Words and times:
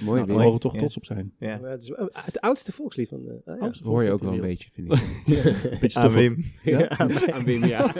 Mooi 0.00 0.14
Nou, 0.14 0.16
daar 0.16 0.26
weer. 0.26 0.36
mogen 0.36 0.52
we 0.52 0.58
toch 0.58 0.72
Ja. 0.72 0.78
trots 0.78 0.96
op 0.96 1.04
zijn. 1.04 1.32
Ja. 1.38 1.58
Maar 1.58 1.70
Het 1.70 1.82
is 1.82 1.90
eh, 1.90 2.04
het 2.12 2.40
oudste 2.40 2.72
volkslied 2.72 3.08
van 3.08 3.22
de... 3.22 3.40
ah, 3.44 3.54
ja. 3.60 3.64
Dat 3.66 3.78
hoor 3.78 4.02
je 4.02 4.10
ook 4.10 4.20
wel 4.22 4.32
een 4.32 4.40
beetje, 4.40 4.68
vind 4.72 4.92
ik. 4.92 5.00
Beetje 5.80 5.98
Aan. 6.00 6.10
Wim. 6.12 6.44
Ja. 6.62 6.88
Aan 6.88 7.44
Wim, 7.44 7.64
ja. 7.64 7.92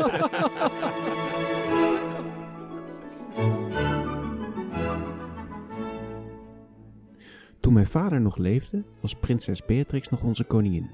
Toen 7.61 7.73
mijn 7.73 7.87
vader 7.87 8.21
nog 8.21 8.37
leefde, 8.37 8.83
was 9.01 9.15
prinses 9.15 9.65
Beatrix 9.65 10.09
nog 10.09 10.23
onze 10.23 10.45
koningin. 10.45 10.91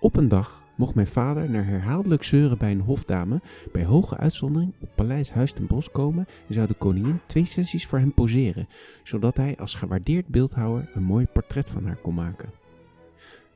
Op 0.00 0.16
een 0.16 0.28
dag 0.28 0.62
mocht 0.76 0.94
mijn 0.94 1.06
vader 1.06 1.50
naar 1.50 1.66
herhaaldelijk 1.66 2.22
zeuren 2.22 2.58
bij 2.58 2.70
een 2.70 2.80
hofdame 2.80 3.40
bij 3.72 3.84
hoge 3.84 4.16
uitzondering 4.16 4.72
op 4.80 4.88
Paleis 4.94 5.30
Huis 5.30 5.52
ten 5.52 5.66
Bosch 5.66 5.90
komen 5.92 6.26
en 6.48 6.54
zou 6.54 6.66
de 6.66 6.74
koningin 6.74 7.20
twee 7.26 7.44
sessies 7.44 7.86
voor 7.86 7.98
hem 7.98 8.14
poseren, 8.14 8.68
zodat 9.02 9.36
hij 9.36 9.56
als 9.58 9.74
gewaardeerd 9.74 10.26
beeldhouwer 10.26 10.90
een 10.94 11.02
mooi 11.02 11.26
portret 11.26 11.70
van 11.70 11.84
haar 11.84 11.96
kon 12.02 12.14
maken. 12.14 12.50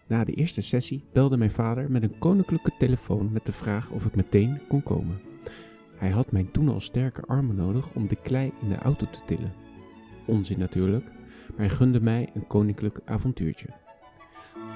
Na 0.07 0.25
de 0.25 0.33
eerste 0.33 0.61
sessie 0.61 1.05
belde 1.13 1.37
mijn 1.37 1.51
vader 1.51 1.91
met 1.91 2.03
een 2.03 2.19
koninklijke 2.19 2.73
telefoon 2.79 3.33
met 3.33 3.47
de 3.47 3.53
vraag 3.53 3.91
of 3.91 4.05
ik 4.05 4.15
meteen 4.15 4.61
kon 4.69 4.83
komen. 4.83 5.21
Hij 5.97 6.11
had 6.11 6.33
mijn 6.33 6.51
toen 6.51 6.69
al 6.69 6.81
sterke 6.81 7.23
armen 7.27 7.57
nodig 7.57 7.95
om 7.95 8.09
de 8.09 8.17
klei 8.17 8.53
in 8.63 8.69
de 8.69 8.77
auto 8.77 9.07
te 9.11 9.19
tillen. 9.27 9.53
Onzin 10.27 10.59
natuurlijk, 10.59 11.05
maar 11.49 11.67
hij 11.67 11.69
gunde 11.69 12.01
mij 12.01 12.31
een 12.35 12.47
koninklijk 12.47 13.01
avontuurtje. 13.05 13.67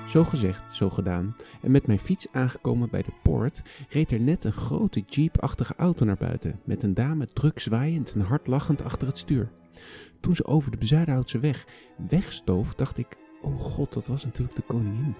Zo 0.07 0.25
gezegd, 0.25 0.73
zo 0.73 0.91
gedaan, 0.91 1.37
en 1.63 1.71
met 1.71 1.87
mijn 1.87 1.99
fiets 1.99 2.27
aangekomen 2.33 2.91
bij 2.91 3.03
de 3.03 3.13
poort, 3.23 3.63
reed 3.89 4.11
er 4.11 4.21
net 4.21 4.45
een 4.45 4.53
grote 4.53 5.03
jeepachtige 5.07 5.75
auto 5.77 6.05
naar 6.05 6.17
buiten, 6.17 6.61
met 6.65 6.83
een 6.83 6.95
dame 6.95 7.27
druk 7.27 7.59
zwaaiend 7.59 8.13
en 8.13 8.21
hard 8.21 8.47
lachend 8.47 8.83
achter 8.83 9.09
het 9.09 9.19
stuur. 9.19 9.51
Toen 10.21 10.35
ze 10.35 10.45
over 10.45 10.71
de 10.71 10.77
Bezuidenhoutse 10.77 11.39
weg 11.39 11.67
wegstoof, 12.09 12.75
dacht 12.75 12.99
ik, 12.99 13.17
oh 13.41 13.61
god, 13.61 13.93
dat 13.93 14.07
was 14.07 14.25
natuurlijk 14.25 14.57
de 14.57 14.63
koningin. 14.67 15.15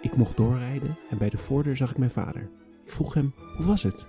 Ik 0.00 0.16
mocht 0.16 0.36
doorrijden 0.36 0.96
en 1.10 1.18
bij 1.18 1.30
de 1.30 1.38
voordeur 1.38 1.76
zag 1.76 1.90
ik 1.90 1.98
mijn 1.98 2.10
vader. 2.10 2.50
Ik 2.84 2.90
vroeg 2.90 3.14
hem, 3.14 3.34
hoe 3.56 3.66
was 3.66 3.82
het? 3.82 4.06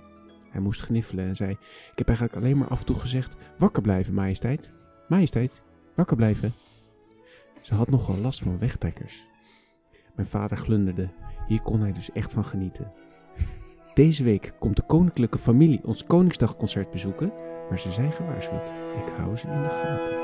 Hij 0.49 0.61
moest 0.61 0.81
gniffelen 0.81 1.25
en 1.25 1.35
zei, 1.35 1.51
ik 1.91 1.97
heb 1.97 2.07
eigenlijk 2.07 2.37
alleen 2.37 2.57
maar 2.57 2.67
af 2.67 2.79
en 2.79 2.85
toe 2.85 2.99
gezegd, 2.99 3.35
wakker 3.57 3.81
blijven, 3.81 4.13
majesteit. 4.13 4.69
Majesteit, 5.07 5.61
wakker 5.95 6.15
blijven. 6.15 6.53
Ze 7.61 7.75
had 7.75 7.89
nogal 7.89 8.17
last 8.17 8.41
van 8.41 8.59
wegtrekkers. 8.59 9.25
Mijn 10.15 10.27
vader 10.27 10.57
glunderde. 10.57 11.09
Hier 11.47 11.61
kon 11.61 11.79
hij 11.79 11.93
dus 11.93 12.11
echt 12.11 12.33
van 12.33 12.45
genieten. 12.45 12.91
Deze 13.93 14.23
week 14.23 14.53
komt 14.59 14.75
de 14.75 14.85
koninklijke 14.85 15.37
familie 15.37 15.83
ons 15.83 16.03
Koningsdagconcert 16.03 16.91
bezoeken, 16.91 17.33
maar 17.69 17.79
ze 17.79 17.91
zijn 17.91 18.11
gewaarschuwd. 18.11 18.67
Ik 18.95 19.13
hou 19.17 19.37
ze 19.37 19.47
in 19.47 19.61
de 19.61 19.69
gaten. 19.69 20.21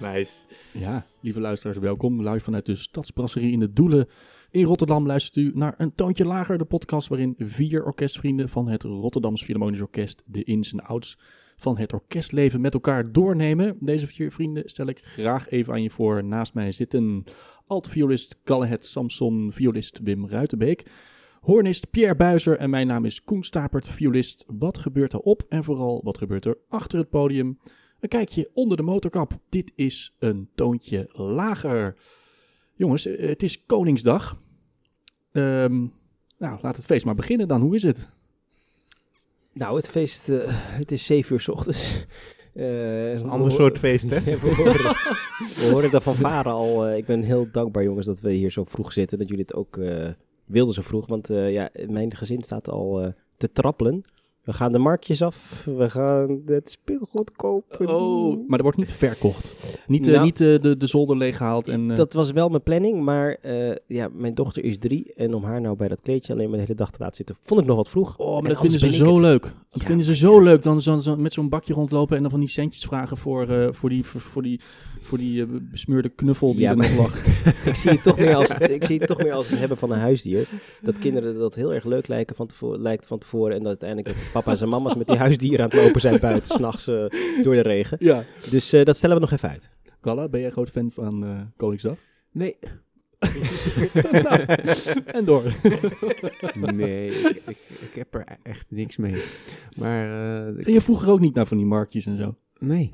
Nice. 0.00 0.32
Ja, 0.72 1.06
lieve 1.20 1.40
luisteraars, 1.40 1.78
welkom. 1.78 2.28
Live 2.28 2.44
vanuit 2.44 2.66
de 2.66 2.74
Stadsbrasserie 2.74 3.52
in 3.52 3.58
de 3.58 3.72
Doelen 3.72 4.08
in 4.50 4.64
Rotterdam 4.64 5.06
luistert 5.06 5.36
u 5.36 5.50
naar 5.54 5.74
een 5.78 5.94
toontje 5.94 6.24
lager, 6.24 6.58
de 6.58 6.64
podcast 6.64 7.08
waarin 7.08 7.34
vier 7.38 7.84
orkestvrienden 7.84 8.48
van 8.48 8.68
het 8.68 8.82
Rotterdams 8.82 9.42
Philharmonisch 9.42 9.80
Orkest 9.80 10.22
de 10.26 10.44
ins 10.44 10.72
en 10.72 10.80
outs 10.80 11.18
van 11.60 11.78
het 11.78 11.92
orkestleven 11.92 12.60
met 12.60 12.74
elkaar 12.74 13.12
doornemen. 13.12 13.76
Deze 13.80 14.06
vier 14.06 14.32
vrienden 14.32 14.62
stel 14.68 14.86
ik 14.86 14.98
graag 15.02 15.48
even 15.48 15.72
aan 15.72 15.82
je 15.82 15.90
voor. 15.90 16.24
Naast 16.24 16.54
mij 16.54 16.72
zitten 16.72 17.24
alt-violist 17.66 18.40
Gallehet 18.44 18.86
Samson, 18.86 19.52
violist 19.52 19.98
Wim 20.02 20.28
Ruitenbeek, 20.28 20.90
hoornist 21.40 21.90
Pierre 21.90 22.16
Buizer 22.16 22.56
en 22.56 22.70
mijn 22.70 22.86
naam 22.86 23.04
is 23.04 23.24
Koen 23.24 23.42
Stapert, 23.42 23.88
violist. 23.88 24.44
Wat 24.46 24.78
gebeurt 24.78 25.12
er 25.12 25.20
op 25.20 25.42
en 25.48 25.64
vooral 25.64 26.00
wat 26.04 26.18
gebeurt 26.18 26.44
er 26.44 26.58
achter 26.68 26.98
het 26.98 27.10
podium? 27.10 27.58
Een 28.00 28.08
kijkje 28.08 28.50
onder 28.54 28.76
de 28.76 28.82
motorkap. 28.82 29.38
Dit 29.48 29.72
is 29.74 30.14
een 30.18 30.48
toontje 30.54 31.08
lager. 31.12 31.96
Jongens, 32.74 33.06
eh, 33.06 33.28
het 33.28 33.42
is 33.42 33.64
Koningsdag. 33.66 34.38
Ehm, 35.32 35.86
nou, 36.38 36.58
laat 36.62 36.76
het 36.76 36.84
feest 36.84 37.04
maar 37.04 37.14
beginnen 37.14 37.48
dan. 37.48 37.60
Hoe 37.60 37.74
is 37.74 37.82
het? 37.82 38.10
Nou, 39.52 39.76
het 39.76 39.88
feest, 39.88 40.28
eh, 40.28 40.38
het 40.52 40.92
is 40.92 41.04
7 41.06 41.32
uur 41.34 41.40
s 41.40 41.48
ochtends. 41.48 42.06
Eh, 42.54 43.12
Een 43.12 43.28
ander 43.28 43.50
soort 43.50 43.78
feest, 43.78 44.10
hè? 44.10 44.16
Ja, 44.30 44.38
we, 44.38 44.54
horen, 44.54 44.96
we 45.38 45.68
horen 45.72 45.90
dat 45.90 46.02
van 46.02 46.14
varen 46.14 46.52
al. 46.52 46.86
eh, 46.86 46.96
ik 46.96 47.06
ben 47.06 47.22
heel 47.22 47.48
dankbaar, 47.52 47.82
jongens, 47.82 48.06
dat 48.06 48.20
we 48.20 48.32
hier 48.32 48.50
zo 48.50 48.64
vroeg 48.64 48.92
zitten. 48.92 49.18
Dat 49.18 49.28
jullie 49.28 49.44
het 49.48 49.54
ook 49.54 49.78
wilden 50.44 50.74
zo 50.74 50.82
vroeg. 50.82 51.06
Want 51.06 51.28
ja, 51.28 51.70
mijn 51.86 52.14
gezin 52.16 52.42
staat 52.42 52.68
al 52.68 53.12
te 53.36 53.52
trappelen. 53.52 54.02
We 54.50 54.56
gaan 54.56 54.72
de 54.72 54.78
marktjes 54.78 55.22
af. 55.22 55.62
We 55.76 55.90
gaan 55.90 56.42
het 56.46 56.70
speelgoed 56.70 57.32
kopen. 57.36 57.88
Oh, 57.94 58.48
maar 58.48 58.56
er 58.58 58.62
wordt 58.64 58.78
niet 58.78 58.92
verkocht. 58.92 59.78
Niet, 59.86 60.06
eh, 60.06 60.12
Nou, 60.12 60.24
niet 60.24 60.40
eh, 60.40 60.60
de, 60.60 60.76
de 60.76 60.86
zolder 60.86 61.16
leeggehaald. 61.16 61.68
En, 61.68 61.90
eh, 61.90 61.96
Dat 61.96 62.12
was 62.12 62.30
wel 62.32 62.48
mijn 62.48 62.62
planning, 62.62 63.02
maar 63.02 63.36
eh, 63.42 63.74
ja, 63.86 64.08
mijn 64.12 64.34
dochter 64.34 64.64
is 64.64 64.78
drie. 64.78 65.12
En 65.14 65.34
om 65.34 65.44
haar 65.44 65.60
nou 65.60 65.76
bij 65.76 65.88
dat 65.88 66.00
kleedje 66.00 66.32
alleen 66.32 66.48
maar 66.48 66.58
de 66.58 66.64
hele 66.64 66.74
dag 66.74 66.90
te 66.90 66.96
laten 67.00 67.16
zitten, 67.16 67.36
vond 67.40 67.60
ik 67.60 67.66
nog 67.66 67.76
wat 67.76 67.88
vroeg. 67.88 68.16
Oh, 68.18 68.26
maar 68.28 68.36
En 68.42 68.48
dat 68.48 68.60
vinden 68.60 68.80
ze 68.80 68.90
zo 68.90 69.12
het. 69.12 69.20
leuk. 69.20 69.42
Dat 69.42 69.80
Ja, 69.80 69.86
vinden 69.86 70.04
ze 70.06 70.14
zo 70.16 70.40
leuk. 70.40 70.62
Dan 70.62 70.82
zo, 70.82 70.98
zo 70.98 71.16
met 71.16 71.32
zo'n 71.32 71.48
bakje 71.48 71.72
rondlopen 71.74 72.16
en 72.16 72.22
dan 72.22 72.30
van 72.30 72.40
die 72.40 72.48
centjes 72.48 72.82
vragen 72.84 73.16
voor, 73.16 73.48
eh, 73.48 73.68
voor 73.70 73.88
die, 73.88 74.04
voor, 74.04 74.20
voor 74.20 74.42
die, 74.42 74.60
voor 75.10 75.18
die 75.18 75.42
eh, 75.42 75.48
besmeurde 75.70 76.08
knuffel 76.08 76.52
die 76.52 76.60
Ja, 76.60 76.70
er 76.70 76.76
maar- 76.76 76.90
nog 76.94 76.98
lag. 76.98 77.24
ik, 77.70 77.74
zie 77.74 77.90
het 77.90 78.02
toch 78.02 78.18
meer 78.18 78.34
als, 78.34 78.48
ik 78.78 78.84
zie 78.84 78.98
het 78.98 79.06
toch 79.08 79.22
meer 79.22 79.32
als 79.32 79.50
het 79.50 79.58
hebben 79.58 79.76
van 79.76 79.92
een 79.92 79.98
huisdier. 79.98 80.48
Dat 80.80 80.98
kinderen 80.98 81.38
dat 81.38 81.54
heel 81.54 81.74
erg 81.74 81.84
leuk 81.84 82.08
lijken 82.08 82.36
van 82.36 82.46
tevoren, 82.46 82.80
lijkt 82.80 83.06
van 83.06 83.18
tevoren. 83.18 83.52
En 83.56 83.58
dat 83.62 83.68
uiteindelijk 83.68 84.08
dat 84.18 84.32
papa's 84.32 84.60
en 84.60 84.68
mama's 84.68 84.94
met 84.94 85.06
die 85.06 85.16
huisdieren 85.16 85.60
aan 85.64 85.70
het 85.70 85.84
lopen 85.84 86.00
zijn 86.00 86.20
buiten, 86.20 86.54
s'nachts 86.54 86.86
eh 86.86 87.04
door 87.42 87.54
de 87.54 87.60
regen. 87.62 87.96
ja. 88.00 88.24
Dus 88.50 88.72
eh, 88.72 88.84
dat 88.84 88.96
stellen 88.96 89.14
we 89.16 89.20
nog 89.22 89.30
even 89.32 89.48
uit. 89.48 89.70
Kalla, 90.00 90.28
ben 90.28 90.38
jij 90.40 90.48
een 90.48 90.54
groot 90.54 90.70
fan 90.70 90.90
van 90.90 91.24
eh, 91.24 91.40
Koningsdag? 91.56 91.96
Nee, 92.32 92.56
Nou, 94.22 94.42
en 95.06 95.24
door. 95.24 95.42
nee, 96.74 97.08
ik, 97.10 97.42
ik, 97.46 97.56
ik 97.80 97.94
heb 97.94 98.14
er 98.14 98.24
echt 98.42 98.66
niks 98.68 98.96
mee. 98.96 99.22
Maar 99.78 100.10
eh, 100.48 100.58
ik- 100.58 100.64
Ging 100.64 100.76
je 100.76 100.80
vroeger 100.82 101.08
ook 101.10 101.20
niet 101.20 101.34
naar 101.34 101.46
van 101.46 101.56
die 101.56 101.66
marktjes 101.66 102.06
en 102.06 102.16
zo? 102.16 102.34
Nee. 102.58 102.90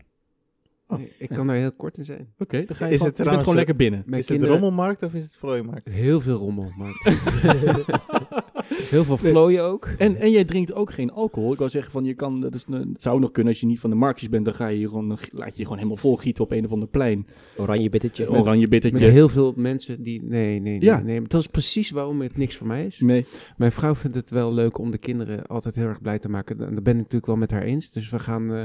Oh, 0.88 1.00
ik 1.18 1.28
kan 1.28 1.46
daar 1.46 1.56
heel 1.56 1.70
kort 1.76 1.98
in 1.98 2.04
zijn. 2.04 2.32
dan 2.36 2.46
ga 2.48 2.56
je, 2.56 2.64
Is 2.66 2.96
gewoon, 2.96 3.08
het 3.08 3.16
je 3.18 3.24
bent 3.24 3.38
gewoon 3.38 3.54
lekker 3.54 3.76
binnen. 3.76 4.02
Mijn 4.06 4.20
is 4.20 4.28
het 4.28 4.36
kinderen- 4.38 4.62
rommelmarkt 4.62 5.02
of 5.02 5.14
is 5.14 5.22
het 5.22 5.36
vlooimarkt? 5.36 5.88
Heel 5.88 6.20
veel 6.20 6.36
rommel 6.36 6.70
maakt. 6.76 7.04
heel 8.68 9.04
veel 9.04 9.16
vlooien 9.16 9.62
ook. 9.64 9.88
En, 9.98 10.16
en 10.16 10.30
jij 10.30 10.44
drinkt 10.44 10.72
ook 10.74 10.92
geen 10.92 11.10
alcohol. 11.10 11.52
Ik 11.52 11.58
wou 11.58 11.70
zeggen, 11.70 11.92
van 11.92 12.04
je 12.04 12.14
kan, 12.14 12.40
dat 12.40 12.54
is, 12.54 12.64
een- 12.68 12.92
het 12.92 13.02
zou 13.02 13.20
nog 13.20 13.30
kunnen 13.30 13.52
als 13.52 13.60
je 13.60 13.66
niet 13.66 13.80
van 13.80 13.90
de 13.90 13.96
marktjes 13.96 14.28
bent. 14.28 14.44
Dan 14.44 14.54
ga 14.54 14.66
je 14.66 14.76
hier 14.76 14.88
gewoon, 14.88 15.08
laat 15.08 15.48
je 15.48 15.54
je 15.56 15.62
gewoon 15.62 15.76
helemaal 15.76 15.96
volgieten 15.96 16.44
op 16.44 16.50
een 16.52 16.64
of 16.64 16.70
ander 16.72 16.88
plein. 16.88 17.26
Oranje 17.56 17.88
bittertje. 17.88 18.30
Oranje 18.30 18.60
Met 18.60 18.70
bittertje. 18.70 19.08
heel 19.08 19.28
veel 19.28 19.52
mensen 19.56 20.02
die... 20.02 20.22
Nee, 20.22 20.60
nee, 20.60 20.60
nee. 20.60 20.80
Ja. 20.80 21.00
nee. 21.00 21.20
Maar 21.20 21.28
dat 21.28 21.40
is 21.40 21.46
precies 21.46 21.90
waarom 21.90 22.20
het 22.20 22.36
niks 22.36 22.56
voor 22.56 22.66
mij 22.66 22.86
is. 22.86 23.00
Nee. 23.00 23.26
Mijn 23.56 23.72
vrouw 23.72 23.94
vindt 23.94 24.16
het 24.16 24.30
wel 24.30 24.54
leuk 24.54 24.78
om 24.78 24.90
de 24.90 24.98
kinderen 24.98 25.46
altijd 25.46 25.74
heel 25.74 25.86
erg 25.88 26.00
blij 26.00 26.18
te 26.18 26.28
maken. 26.28 26.60
En 26.60 26.72
daar 26.74 26.82
ben 26.82 26.92
ik 26.92 26.98
natuurlijk 26.98 27.26
wel 27.26 27.36
met 27.36 27.50
haar 27.50 27.62
eens. 27.62 27.90
Dus 27.90 28.10
we 28.10 28.18
gaan 28.18 28.52
eh, 28.54 28.62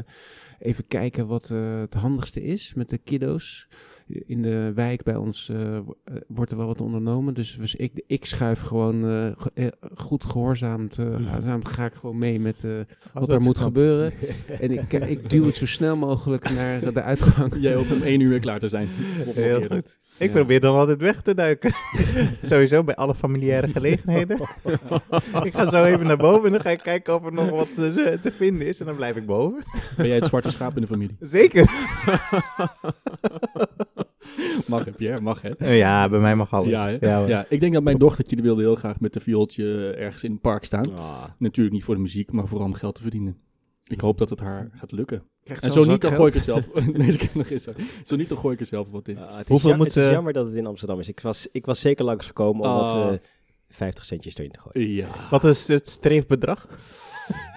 even 0.59 0.87
kijken 0.87 1.27
wat 1.27 1.49
eh, 1.49 1.79
het 1.79 1.93
handigste 1.93 2.43
is 2.43 2.73
met 2.75 2.89
de 2.89 2.97
kiddo's. 2.97 3.67
In 4.25 4.41
de 4.41 4.71
wijk 4.75 5.03
bij 5.03 5.15
ons 5.15 5.49
eh, 5.49 5.77
eh, 5.77 5.83
wordt 6.27 6.51
er 6.51 6.57
wel 6.57 6.67
wat 6.67 6.81
ondernomen. 6.81 7.33
Dus 7.33 7.75
ik, 7.75 8.03
ik 8.07 8.25
schuif 8.25 8.61
gewoon 8.61 9.09
eh, 9.53 9.67
goed 9.95 10.25
gehoorzaamd. 10.25 10.97
eh, 10.97 11.05
gehoorzaamd 11.15 11.67
ga 11.67 11.85
ik 11.85 11.93
gewoon 11.93 12.17
mee 12.17 12.39
met 12.39 12.63
Oh, 12.63 12.79
wat 13.13 13.31
er 13.31 13.41
moet 13.41 13.53
knap. 13.55 13.65
gebeuren. 13.67 14.13
En 14.61 14.71
ik, 14.71 14.93
ik 14.93 15.29
duw 15.29 15.45
het 15.45 15.55
zo 15.55 15.65
snel 15.65 15.95
mogelijk 15.95 16.49
naar 16.53 16.93
de 16.93 17.01
uitgang. 17.01 17.53
Jij 17.59 17.73
hoopt 17.73 17.91
om 17.91 18.01
één 18.01 18.19
uur 18.19 18.29
weer 18.29 18.39
klaar 18.39 18.59
te 18.59 18.67
zijn. 18.69 18.87
Heel 18.89 19.43
eerder. 19.43 19.71
goed. 19.77 19.99
Ik 20.17 20.27
Ja. 20.27 20.33
probeer 20.35 20.59
dan 20.59 20.75
altijd 20.75 21.01
weg 21.01 21.21
te 21.21 21.33
duiken. 21.33 21.71
Sowieso 22.41 22.83
bij 22.83 22.95
alle 22.95 23.15
familiaire 23.15 23.67
gelegenheden. 23.67 24.37
ik 25.43 25.53
ga 25.53 25.69
zo 25.69 25.83
even 25.83 26.05
naar 26.07 26.17
boven 26.17 26.45
en 26.45 26.51
dan 26.51 26.61
ga 26.61 26.69
ik 26.69 26.79
kijken 26.79 27.15
of 27.15 27.25
er 27.25 27.33
nog 27.33 27.49
wat 27.49 27.67
eh, 27.67 27.75
te 28.21 28.31
vinden 28.37 28.67
is. 28.67 28.79
En 28.79 28.85
dan 28.85 28.95
blijf 28.95 29.15
ik 29.15 29.25
boven. 29.25 29.63
Ben 29.97 30.07
jij 30.07 30.15
het 30.15 30.25
zwarte 30.25 30.51
schaap 30.51 30.75
in 30.75 30.81
de 30.81 30.87
familie? 30.87 31.15
Zeker. 31.37 31.69
Mag 34.67 34.85
hè, 34.85 34.91
Pierre? 34.91 35.19
Mag 35.21 35.41
hè? 35.41 35.49
Eh, 35.57 35.77
ja, 35.77 36.09
bij 36.09 36.19
mij 36.19 36.35
mag 36.35 36.53
alles. 36.53 36.69
Ja? 36.69 36.87
Ja, 37.27 37.45
ik 37.49 37.59
denk 37.59 37.73
dat 37.73 37.83
mijn 37.83 37.97
dochtertje 37.97 38.35
die 38.35 38.45
wilde 38.45 38.61
heel 38.61 38.75
graag 38.75 38.99
met 38.99 39.13
de 39.13 39.19
viooltje 39.19 39.93
ergens 39.97 40.23
in 40.23 40.31
het 40.31 40.41
park 40.41 40.63
staan. 40.63 40.93
Ah, 40.95 41.23
Natuurlijk 41.37 41.75
niet 41.75 41.83
voor 41.83 41.95
de 41.95 42.01
muziek, 42.01 42.31
maar 42.31 42.47
vooral 42.47 42.67
om 42.67 42.73
geld 42.73 42.95
te 42.95 43.01
verdienen. 43.01 43.37
Ik 43.91 44.01
hoop 44.01 44.17
dat 44.17 44.29
het 44.29 44.39
haar 44.39 44.69
gaat 44.73 44.91
lukken. 44.91 45.23
Krijgt 45.43 45.63
En 45.63 45.71
zo 45.71 45.83
niet, 45.83 46.01
dan 46.01 46.11
gooi 46.11 46.29
ik 46.29 46.35
er 46.35 46.41
zelf... 46.41 46.73
nee, 46.93 47.17
kent 47.17 47.35
nog 47.35 47.49
eens. 47.49 47.67
Zo 48.03 48.15
niet, 48.15 48.29
dan 48.29 48.37
gooi 48.37 48.53
ik 48.53 48.59
er 48.59 48.65
zelf 48.65 48.91
wat 48.91 49.07
in. 49.07 49.17
ah, 49.17 49.31
het 49.31 49.41
is, 49.41 49.47
Hoeveel 49.47 49.69
ja- 49.69 49.75
moet, 49.75 49.93
het 49.93 49.95
is 50.03 50.09
jammer 50.11 50.33
dat 50.33 50.45
het 50.45 50.55
in 50.55 50.65
Amsterdam 50.65 50.99
is. 50.99 51.07
Ik 51.07 51.19
was, 51.19 51.47
ik 51.51 51.65
was 51.65 51.79
zeker 51.79 52.05
langsgekomen 52.05 52.61
om 52.69 52.69
Oh. 52.71 52.93
wat 53.05 53.13
eh, 53.13 53.19
50 53.69 54.05
centjes 54.05 54.37
erin 54.37 54.51
te 54.51 54.59
gooien. 54.59 54.89
Ja. 54.89 55.07
Wat 55.29 55.43
is 55.45 55.67
het 55.67 55.87
streefbedrag? 55.89 56.67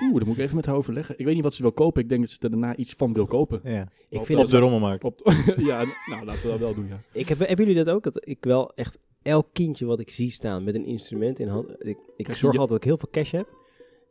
Oeh, 0.02 0.18
dan 0.18 0.26
moet 0.28 0.36
ik 0.36 0.42
even 0.42 0.56
met 0.56 0.66
haar 0.66 0.74
overleggen. 0.74 1.18
Ik 1.18 1.24
weet 1.24 1.34
niet 1.34 1.42
wat 1.44 1.54
ze 1.54 1.62
wil 1.62 1.72
kopen. 1.72 2.02
Ik 2.02 2.08
denk 2.08 2.20
dat 2.20 2.30
ze 2.30 2.36
er 2.40 2.50
daarna 2.50 2.76
iets 2.76 2.94
van 2.96 3.12
wil 3.12 3.26
kopen. 3.26 3.60
Ja. 3.64 3.88
Ik 4.08 4.18
Op- 4.18 4.26
vind 4.26 4.38
Op 4.40 4.46
de 4.50 4.58
rommelmarkt. 4.58 5.04
Op, 5.04 5.20
ja, 5.56 5.84
nou, 6.06 6.24
laten 6.24 6.42
we 6.42 6.48
dat 6.48 6.58
wel 6.58 6.74
doen, 6.74 6.86
ja. 6.88 6.98
Ik 7.12 7.28
heb, 7.28 7.38
hebben 7.38 7.66
jullie 7.66 7.84
dat 7.84 7.94
ook? 7.94 8.02
Dat 8.02 8.28
ik 8.28 8.38
wel 8.40 8.72
echt 8.74 8.98
elk 9.22 9.46
kindje 9.52 9.86
wat 9.86 10.00
ik 10.00 10.10
zie 10.10 10.30
staan 10.30 10.64
met 10.64 10.74
een 10.74 10.84
instrument 10.84 11.38
in 11.38 11.48
hand. 11.48 11.66
Ik, 11.86 11.96
ik 12.16 12.26
zorg 12.26 12.38
je- 12.40 12.46
altijd 12.46 12.68
dat 12.68 12.76
ik 12.76 12.84
heel 12.84 12.96
veel 12.98 13.08
cash 13.10 13.30
heb. 13.30 13.48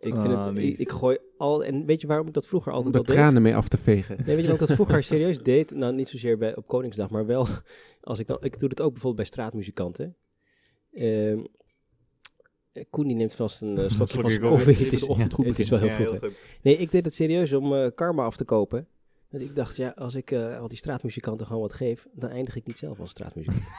Ik, 0.04 0.14
vind 0.14 0.34
Ah, 0.34 0.46
het, 0.46 0.54
nee. 0.54 0.68
ik, 0.68 0.78
ik 0.78 0.92
gooi 0.92 1.18
al... 1.38 1.64
En 1.66 1.86
weet 1.86 2.02
je 2.02 2.08
waarom 2.08 2.28
ik 2.28 2.34
dat 2.34 2.48
vroeger 2.48 2.72
Om 2.72 2.78
altijd 2.78 2.96
al 2.98 3.04
deed? 3.04 3.16
tranen 3.16 3.42
mee 3.42 3.56
af 3.56 3.68
te 3.68 3.78
vegen. 3.78 4.16
Nee, 4.16 4.26
weet 4.26 4.36
je 4.36 4.42
waarom 4.42 4.54
ik 4.54 4.60
dat 4.68 4.72
vroeger 4.72 5.04
serieus 5.04 5.40
deed? 5.44 5.72
Nou, 5.72 5.94
niet 5.94 6.10
zozeer 6.10 6.38
bij, 6.38 6.56
op 6.56 6.68
Koningsdag, 6.68 7.10
maar 7.10 7.26
wel... 7.26 7.48
Als 8.02 8.20
ik, 8.20 8.28
dan, 8.28 8.38
ik 8.42 8.60
doe 8.60 8.70
het 8.70 8.82
ook 8.82 8.92
bijvoorbeeld 8.92 9.16
bij 9.16 9.26
straatmuzikanten. 9.26 10.16
Ehm 10.92 11.40
Koen 12.90 13.08
die 13.08 13.16
neemt 13.16 13.36
vast 13.36 13.62
een 13.62 13.78
eh, 13.78 13.90
slokje 13.96 14.22
van 14.22 14.40
koffie. 14.50 14.76
Het 14.76 14.94
is, 14.94 15.02
de 15.02 15.44
het 15.44 15.60
is 15.60 15.70
wel 15.70 15.80
heel 15.80 15.88
Ja, 15.88 15.96
vroeg. 15.96 16.20
heel. 16.22 16.30
Nee, 16.62 16.78
ik 16.78 16.92
deed 16.92 17.06
het 17.06 17.14
serieus 17.14 17.54
om 17.54 17.74
eh, 17.76 17.88
karma 17.96 18.24
af 18.24 18.36
te 18.36 18.44
kopen. 18.46 18.88
Want 19.34 19.46
ik 19.46 19.56
dacht, 19.56 19.76
ja, 19.76 19.94
als 19.96 20.16
ik 20.16 20.32
eh, 20.32 20.60
al 20.60 20.68
die 20.68 20.78
straatmuzikanten 20.78 21.46
gewoon 21.46 21.62
wat 21.62 21.74
geef, 21.74 22.08
dan 22.14 22.30
eindig 22.30 22.56
ik 22.56 22.66
niet 22.66 22.78
zelf 22.78 23.00
als 23.00 23.10
straatmuzikant. 23.10 23.62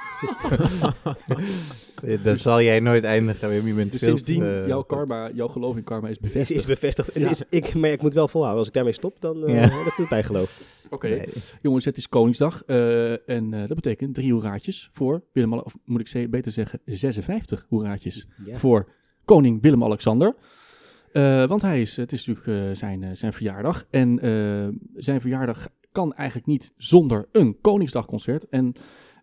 Eh, 2.02 2.24
Dat 2.24 2.38
zal 2.40 2.62
jij 2.62 2.80
nooit 2.80 3.04
eindigen, 3.04 3.48
Wim. 3.48 3.66
Je 3.66 3.74
bent 3.74 3.90
Dus 3.92 4.00
veel 4.00 4.08
sindsdien, 4.08 4.42
eh, 4.42 4.66
jouw 4.66 4.82
karma, 4.82 5.30
jouw 5.30 5.48
geloof 5.48 5.76
in 5.76 5.84
karma 5.84 6.08
is 6.08 6.14
Is, 6.14 6.20
bevestigd. 6.20 6.60
is 6.60 6.66
bevestigd. 6.66 7.08
En 7.08 7.20
Ja. 7.20 7.30
is, 7.30 7.42
ik, 7.50 7.74
maar 7.74 7.88
ja, 7.88 7.94
ik 7.94 8.02
moet 8.02 8.14
wel 8.14 8.28
volhouden. 8.28 8.58
Als 8.58 8.68
ik 8.68 8.74
daarmee 8.74 8.92
stop, 8.92 9.20
dan 9.20 9.46
eh 9.46 9.54
Ja. 9.54 9.60
dat 9.68 9.86
is 9.86 9.98
niet 9.98 10.10
mijn 10.10 10.24
geloof. 10.24 10.60
Oké, 10.90 11.08
nee. 11.08 11.28
jongens, 11.62 11.84
het 11.84 11.96
is 11.96 12.08
Koningsdag. 12.08 12.62
eh, 12.66 13.28
en 13.28 13.54
eh, 13.54 13.58
dat 13.66 13.74
betekent 13.74 14.14
drie 14.14 14.32
hoeraatjes 14.32 14.88
voor 14.92 15.22
Willem, 15.32 15.52
of 15.52 15.76
moet 15.84 16.00
ik 16.00 16.08
ze- 16.08 16.28
beter 16.30 16.52
zeggen 16.52 16.80
56 16.84 17.66
hoeraatjes 17.68 18.26
Ja. 18.44 18.58
voor 18.58 18.88
koning 19.24 19.62
Willem-Alexander. 19.62 20.34
Eh, 21.14 21.46
want 21.46 21.62
hij 21.62 21.80
is, 21.80 21.96
het 21.96 22.12
is 22.12 22.26
natuurlijk 22.26 22.70
eh, 22.70 22.76
zijn, 22.76 23.02
eh, 23.02 23.10
zijn 23.12 23.32
verjaardag. 23.32 23.86
En 23.90 24.18
zijn 24.94 25.20
verjaardag 25.20 25.68
kan 25.92 26.14
eigenlijk 26.14 26.46
niet 26.48 26.72
zonder 26.76 27.28
een 27.32 27.60
Koningsdagconcert. 27.60 28.48
En 28.48 28.72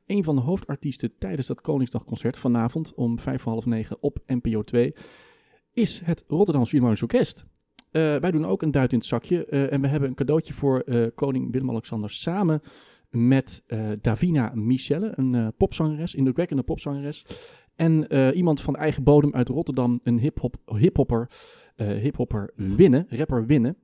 een 0.06 0.24
van 0.24 0.36
de 0.36 0.42
hoofdartiesten 0.42 1.18
tijdens 1.18 1.48
dat 1.48 1.62
Koningsdagconcert 1.62 2.38
vanavond 2.38 2.94
om 2.94 3.20
vijf 3.20 3.42
voor 3.42 3.52
half 3.52 3.66
negen 3.66 3.98
op 4.00 4.20
NPO 4.26 4.64
2 4.64 4.94
is 5.74 6.02
het 6.04 6.24
Rotterdam 6.28 6.66
Philharmonisch 6.66 7.02
Orkest. 7.02 7.46
Wij 7.92 8.32
doen 8.32 8.46
ook 8.46 8.62
een 8.62 8.72
duit 8.72 8.92
in 8.92 8.98
het 8.98 9.08
zakje. 9.08 9.46
en 9.46 9.82
we 9.82 9.88
hebben 9.88 10.10
een 10.10 10.16
cadeautje 10.16 10.54
voor 10.54 10.84
koning 11.16 11.52
Willem-Alexander 11.52 12.10
samen 12.10 12.62
met 13.10 13.64
Davina 14.02 14.52
Michelle, 14.56 15.14
een 15.16 15.54
popzangeres, 15.58 16.16
indrukwekkende 16.16 16.64
popzangeres. 16.64 17.26
En 17.76 18.14
iemand 18.36 18.62
van 18.62 18.76
eigen 18.76 19.04
bodem 19.04 19.34
uit 19.34 19.50
Rotterdam, 19.50 20.00
een 20.04 20.20
hip-hop, 20.20 20.56
hip-hopper, 20.66 21.30
hip-hopper 21.76 22.52
winnen, 22.56 23.06
rapper 23.10 23.46
winnen. 23.46 23.76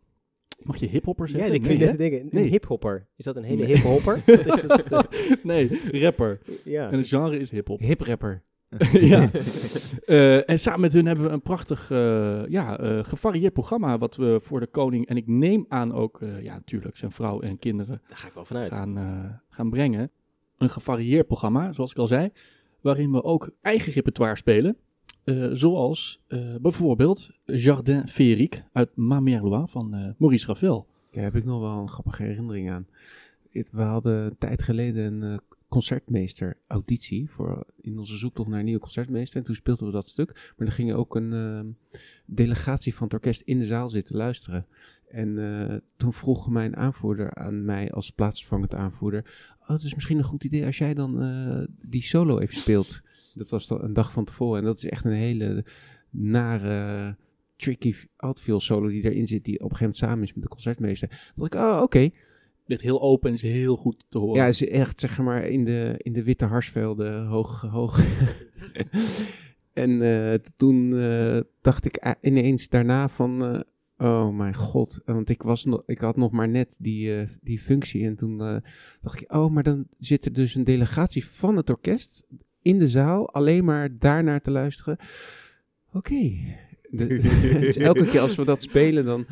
Mag 0.63 0.77
je 0.77 0.87
hip-hopper 0.87 1.25
Ja, 1.27 1.31
zeggen? 1.37 1.53
ik 1.53 1.61
nee, 1.61 1.69
vind 1.69 1.79
net 1.79 1.89
hè? 1.89 1.95
te 1.95 2.01
denken. 2.09 2.19
Een 2.21 2.41
Nee. 2.41 2.49
hiphopper. 2.49 3.07
Is 3.15 3.25
dat 3.25 3.35
een 3.35 3.43
hele 3.43 3.63
Nee. 3.63 3.73
hippe 3.73 3.87
hopper? 3.87 4.21
Dat 4.25 4.45
is, 4.45 4.61
dat 4.61 4.77
is- 4.79 4.83
dat- 4.83 5.15
nee, 5.43 5.81
rapper. 5.91 6.39
ja. 6.63 6.91
En 6.91 6.97
het 6.97 7.07
genre 7.07 7.37
is 7.37 7.49
hip-hop. 7.51 7.79
Hiprapper. 7.79 8.43
ja. 8.91 9.29
Eh, 10.05 10.49
en 10.49 10.59
samen 10.59 10.79
met 10.81 10.93
hun 10.93 11.05
hebben 11.05 11.25
we 11.25 11.31
een 11.31 11.41
prachtig, 11.41 11.91
eh, 11.91 12.41
ja, 12.47 12.79
eh, 12.79 13.03
gevarieerd 13.03 13.53
programma 13.53 13.97
wat 13.97 14.15
we 14.15 14.39
voor 14.41 14.59
de 14.59 14.67
koning 14.67 15.07
en 15.07 15.17
ik 15.17 15.27
neem 15.27 15.65
aan 15.69 15.93
ook, 15.93 16.21
eh, 16.21 16.41
ja, 16.43 16.53
natuurlijk 16.53 16.97
zijn 16.97 17.11
vrouw 17.11 17.41
en 17.41 17.59
kinderen 17.59 18.01
Daar 18.07 18.17
ga 18.17 18.27
ik 18.27 18.33
wel 18.33 18.45
vanuit. 18.45 18.73
gaan, 18.73 18.97
eh, 18.97 19.25
gaan 19.49 19.69
brengen. 19.69 20.11
Een 20.57 20.69
gevarieerd 20.69 21.27
programma, 21.27 21.71
zoals 21.73 21.91
ik 21.91 21.97
al 21.97 22.07
zei, 22.07 22.29
waarin 22.81 23.11
we 23.11 23.23
ook 23.23 23.49
eigen 23.61 23.93
repertoire 23.93 24.35
spelen. 24.35 24.77
Eh, 25.27 25.49
zoals 25.51 26.23
eh, 26.27 26.55
bijvoorbeeld 26.61 27.31
Jardin 27.45 28.07
Férique 28.07 28.63
uit 28.71 28.95
Ma 28.95 29.19
Merlois 29.19 29.71
van 29.71 29.93
eh, 29.93 30.09
Maurice 30.17 30.47
Ravel. 30.47 30.87
Daar 31.11 31.23
heb 31.23 31.35
ik 31.35 31.45
nog 31.45 31.59
wel 31.59 31.79
een 31.79 31.89
grappige 31.89 32.23
herinnering 32.23 32.71
aan. 32.71 32.87
We 33.71 33.81
hadden 33.81 34.25
een 34.25 34.37
tijd 34.37 34.61
geleden 34.61 35.21
een 35.21 35.39
concertmeester 35.67 36.57
auditie 36.67 37.29
voor 37.29 37.65
in 37.81 37.99
onze 37.99 38.17
zoektocht 38.17 38.49
naar 38.49 38.59
een 38.59 38.65
nieuwe 38.65 38.79
concertmeester. 38.79 39.37
En 39.37 39.43
toen 39.43 39.55
speelden 39.55 39.85
we 39.85 39.91
dat 39.91 40.07
stuk. 40.07 40.53
Maar 40.57 40.67
er 40.67 40.73
ging 40.73 40.93
ook 40.93 41.15
een 41.15 41.33
eh, 41.33 41.99
delegatie 42.25 42.95
van 42.95 43.03
het 43.03 43.13
orkest 43.13 43.41
in 43.41 43.59
de 43.59 43.65
zaal 43.65 43.89
zitten 43.89 44.15
luisteren. 44.15 44.65
En 45.09 45.83
toen 45.97 46.13
vroeg 46.13 46.49
mijn 46.49 46.75
aanvoerder 46.75 47.33
aan 47.33 47.65
mij 47.65 47.91
als 47.91 48.11
plaatsvervangend 48.11 48.73
aanvoerder... 48.73 49.55
Oh, 49.61 49.67
het 49.67 49.83
is 49.83 49.93
misschien 49.93 50.17
een 50.17 50.23
goed 50.23 50.43
idee 50.43 50.65
als 50.65 50.77
jij 50.77 50.93
dan 50.93 51.67
die 51.81 52.03
solo 52.03 52.39
even 52.39 52.55
speelt. 52.55 53.01
Dat 53.37 53.49
was 53.49 53.67
dan 53.67 53.83
een 53.83 53.93
dag 53.93 54.11
van 54.11 54.25
tevoren. 54.25 54.59
En 54.59 54.65
dat 54.65 54.77
is 54.77 54.85
echt 54.85 55.05
een 55.05 55.11
hele 55.11 55.65
nare, 56.09 57.15
tricky 57.55 57.93
outfield 58.15 58.61
solo 58.61 58.87
die 58.87 59.03
erin 59.03 59.27
zit... 59.27 59.43
die 59.43 59.55
op 59.55 59.71
een 59.71 59.77
gegeven 59.77 59.83
moment 59.83 59.97
samen 59.97 60.23
is 60.23 60.33
met 60.33 60.43
de 60.43 60.49
concertmeester. 60.49 61.07
Toen 61.07 61.49
dacht 61.49 61.53
ik, 61.53 61.59
oh, 61.59 61.81
oké. 61.81 62.09
Ligt 62.65 62.81
heel 62.81 63.01
open 63.01 63.29
en 63.29 63.35
is 63.35 63.41
heel 63.41 63.75
goed 63.75 64.05
te 64.09 64.17
horen. 64.17 64.41
Ja, 64.41 64.47
is 64.47 64.67
echt 64.67 64.99
zeg 64.99 65.17
maar 65.17 65.45
in 65.45 65.65
de, 65.65 65.95
in 65.97 66.13
de 66.13 66.23
witte 66.23 66.45
harsvelden 66.45 67.25
hoog. 67.25 67.61
hoog. 67.61 68.03
en 69.73 70.01
eh, 70.01 70.33
toen 70.57 70.97
eh, 70.97 71.39
dacht 71.61 71.85
ik 71.85 72.15
ineens 72.21 72.69
daarna 72.69 73.09
van, 73.09 73.45
eh, 73.45 73.59
oh 73.97 74.35
mijn 74.35 74.55
god, 74.55 75.01
want 75.05 75.29
ik, 75.29 75.41
was 75.41 75.65
nog, 75.65 75.83
ik 75.85 75.99
had 75.99 76.17
nog 76.17 76.31
maar 76.31 76.49
net 76.49 76.77
die, 76.81 77.25
die 77.41 77.59
functie. 77.59 78.05
En 78.05 78.15
toen 78.15 78.37
dacht 79.01 79.21
ik, 79.21 79.33
oh, 79.33 79.51
maar 79.51 79.63
dan 79.63 79.87
zit 79.99 80.25
er 80.25 80.33
dus 80.33 80.55
een 80.55 80.63
delegatie 80.63 81.25
van 81.25 81.57
het 81.57 81.69
orkest 81.69 82.25
in 82.67 82.79
de 82.79 82.87
zaal, 82.87 83.33
alleen 83.33 83.65
maar 83.65 83.89
daarnaar 83.99 84.41
te 84.41 84.51
luisteren. 84.51 84.97
Oké. 85.93 86.31
Dus 86.89 87.77
elke 87.77 88.05
keer 88.05 88.19
als 88.19 88.35
we 88.35 88.45
dat 88.45 88.61
spelen, 88.61 89.05
dan 89.05 89.25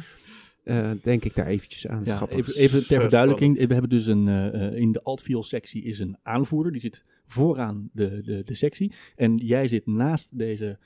eh, 0.64 0.92
denk 1.04 1.24
ik 1.24 1.36
daar 1.36 1.48
eventjes 1.48 1.88
aan. 1.88 2.02
Ja, 2.06 2.28
even, 2.30 2.56
even 2.56 2.88
ter 2.88 3.02
verduidelijking. 3.02 3.68
We 3.68 3.74
hebben 3.74 3.90
dus 3.90 4.06
een, 4.06 4.28
eh, 4.28 4.68
eh, 4.68 4.76
in 4.76 4.92
de 4.92 5.04
altfield 5.04 5.46
sectie 5.46 5.84
is 5.84 6.00
een 6.00 6.18
aanvoerder. 6.24 6.72
Die 6.72 6.82
zit 6.82 7.04
vooraan 7.28 7.90
de, 7.94 8.22
de, 8.24 8.42
de 8.46 8.54
sectie. 8.54 8.92
En 9.16 9.38
jij 9.38 9.68
zit 9.68 9.86
naast 9.86 10.38
deze 10.38 10.78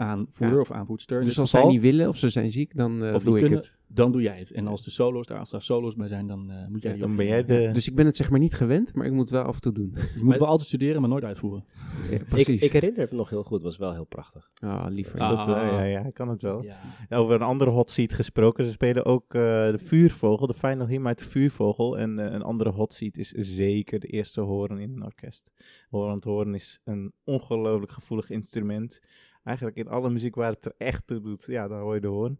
aanvoerder 0.00 0.54
Ja. 0.56 0.60
of 0.60 0.70
aanvoerster. 0.70 1.18
Dus 1.20 1.28
dit 1.28 1.38
als 1.38 1.50
zij 1.50 1.66
niet 1.66 1.80
willen 1.80 2.08
of 2.08 2.16
ze 2.16 2.28
zijn 2.28 2.50
ziek, 2.50 2.76
dan 2.76 3.04
eh, 3.04 3.14
Of 3.14 3.22
doe 3.22 3.34
ik 3.34 3.40
kunnen, 3.42 3.58
het. 3.58 3.76
dan 3.86 4.12
doe 4.12 4.22
jij 4.22 4.38
het. 4.38 4.50
En 4.50 4.66
als 4.66 4.84
de 4.84 4.90
solo's 4.90 5.26
daar, 5.26 5.38
als 5.38 5.50
daar 5.50 5.62
solo's 5.62 5.94
bij 5.94 6.08
zijn, 6.08 6.26
dan 6.26 6.50
eh, 6.50 6.66
moet 6.68 6.82
jij 6.82 6.92
die 6.92 7.00
Dan 7.00 7.16
ben 7.16 7.26
jij 7.26 7.44
doen. 7.44 7.56
de... 7.66 7.70
Dus 7.72 7.88
ik 7.88 7.94
ben 7.94 8.06
het 8.06 8.16
zeg 8.16 8.30
maar 8.30 8.38
niet 8.38 8.54
gewend, 8.54 8.94
maar 8.94 9.06
ik 9.06 9.12
moet 9.12 9.20
het 9.20 9.30
wel 9.30 9.42
af 9.42 9.54
en 9.54 9.60
toe 9.60 9.72
doen. 9.72 9.94
Je 10.16 10.22
moet 10.24 10.36
wel 10.38 10.46
altijd 10.48 10.68
studeren, 10.68 11.00
maar 11.00 11.10
nooit 11.10 11.24
uitvoeren. 11.24 11.64
Ja, 12.10 12.16
Ik, 12.16 12.28
precies. 12.28 12.62
ik 12.62 12.72
herinner 12.72 13.00
het 13.00 13.12
nog 13.12 13.30
heel 13.30 13.42
goed. 13.42 13.52
Het 13.52 13.62
was 13.62 13.76
wel 13.76 13.92
heel 13.92 14.04
prachtig. 14.04 14.50
Ah, 14.54 14.86
liever. 14.88 15.18
Ah. 15.20 15.46
dat, 15.46 15.56
eh, 15.56 15.62
ja, 15.62 15.82
ja, 15.82 16.04
ik 16.04 16.14
kan 16.14 16.28
het 16.28 16.42
wel. 16.42 16.62
Ja. 16.62 16.78
Over 17.08 17.34
een 17.34 17.42
andere 17.42 17.70
hot 17.70 17.90
seat 17.90 18.12
gesproken. 18.12 18.64
Ze 18.64 18.70
spelen 18.70 19.04
ook 19.04 19.34
eh, 19.34 19.40
de 19.70 19.78
Vuurvogel, 19.78 20.46
de 20.46 20.54
final 20.54 20.86
hymn 20.86 21.06
uit 21.06 21.18
de 21.18 21.24
Vuurvogel. 21.24 21.98
En 21.98 22.18
een 22.34 22.42
andere 22.42 22.70
hot 22.70 22.94
seat 22.94 23.16
is 23.16 23.28
zeker 23.30 24.00
de 24.00 24.06
eerste 24.06 24.40
horen 24.40 24.78
in 24.78 24.92
een 24.92 25.04
orkest. 25.04 25.50
Want 25.90 26.24
horen 26.24 26.54
is 26.54 26.80
een 26.84 27.12
ongelooflijk 27.24 27.92
gevoelig 27.92 28.30
instrument. 28.30 29.00
Eigenlijk 29.42 29.76
in 29.76 29.88
alle 29.88 30.10
muziek 30.10 30.34
waar 30.34 30.50
het 30.50 30.64
er 30.64 30.74
echt 30.76 31.06
toe 31.06 31.20
doet, 31.20 31.44
ja, 31.46 31.68
dan 31.68 31.80
hoor 31.80 31.94
je 31.94 32.00
de 32.00 32.06
hoorn. 32.06 32.38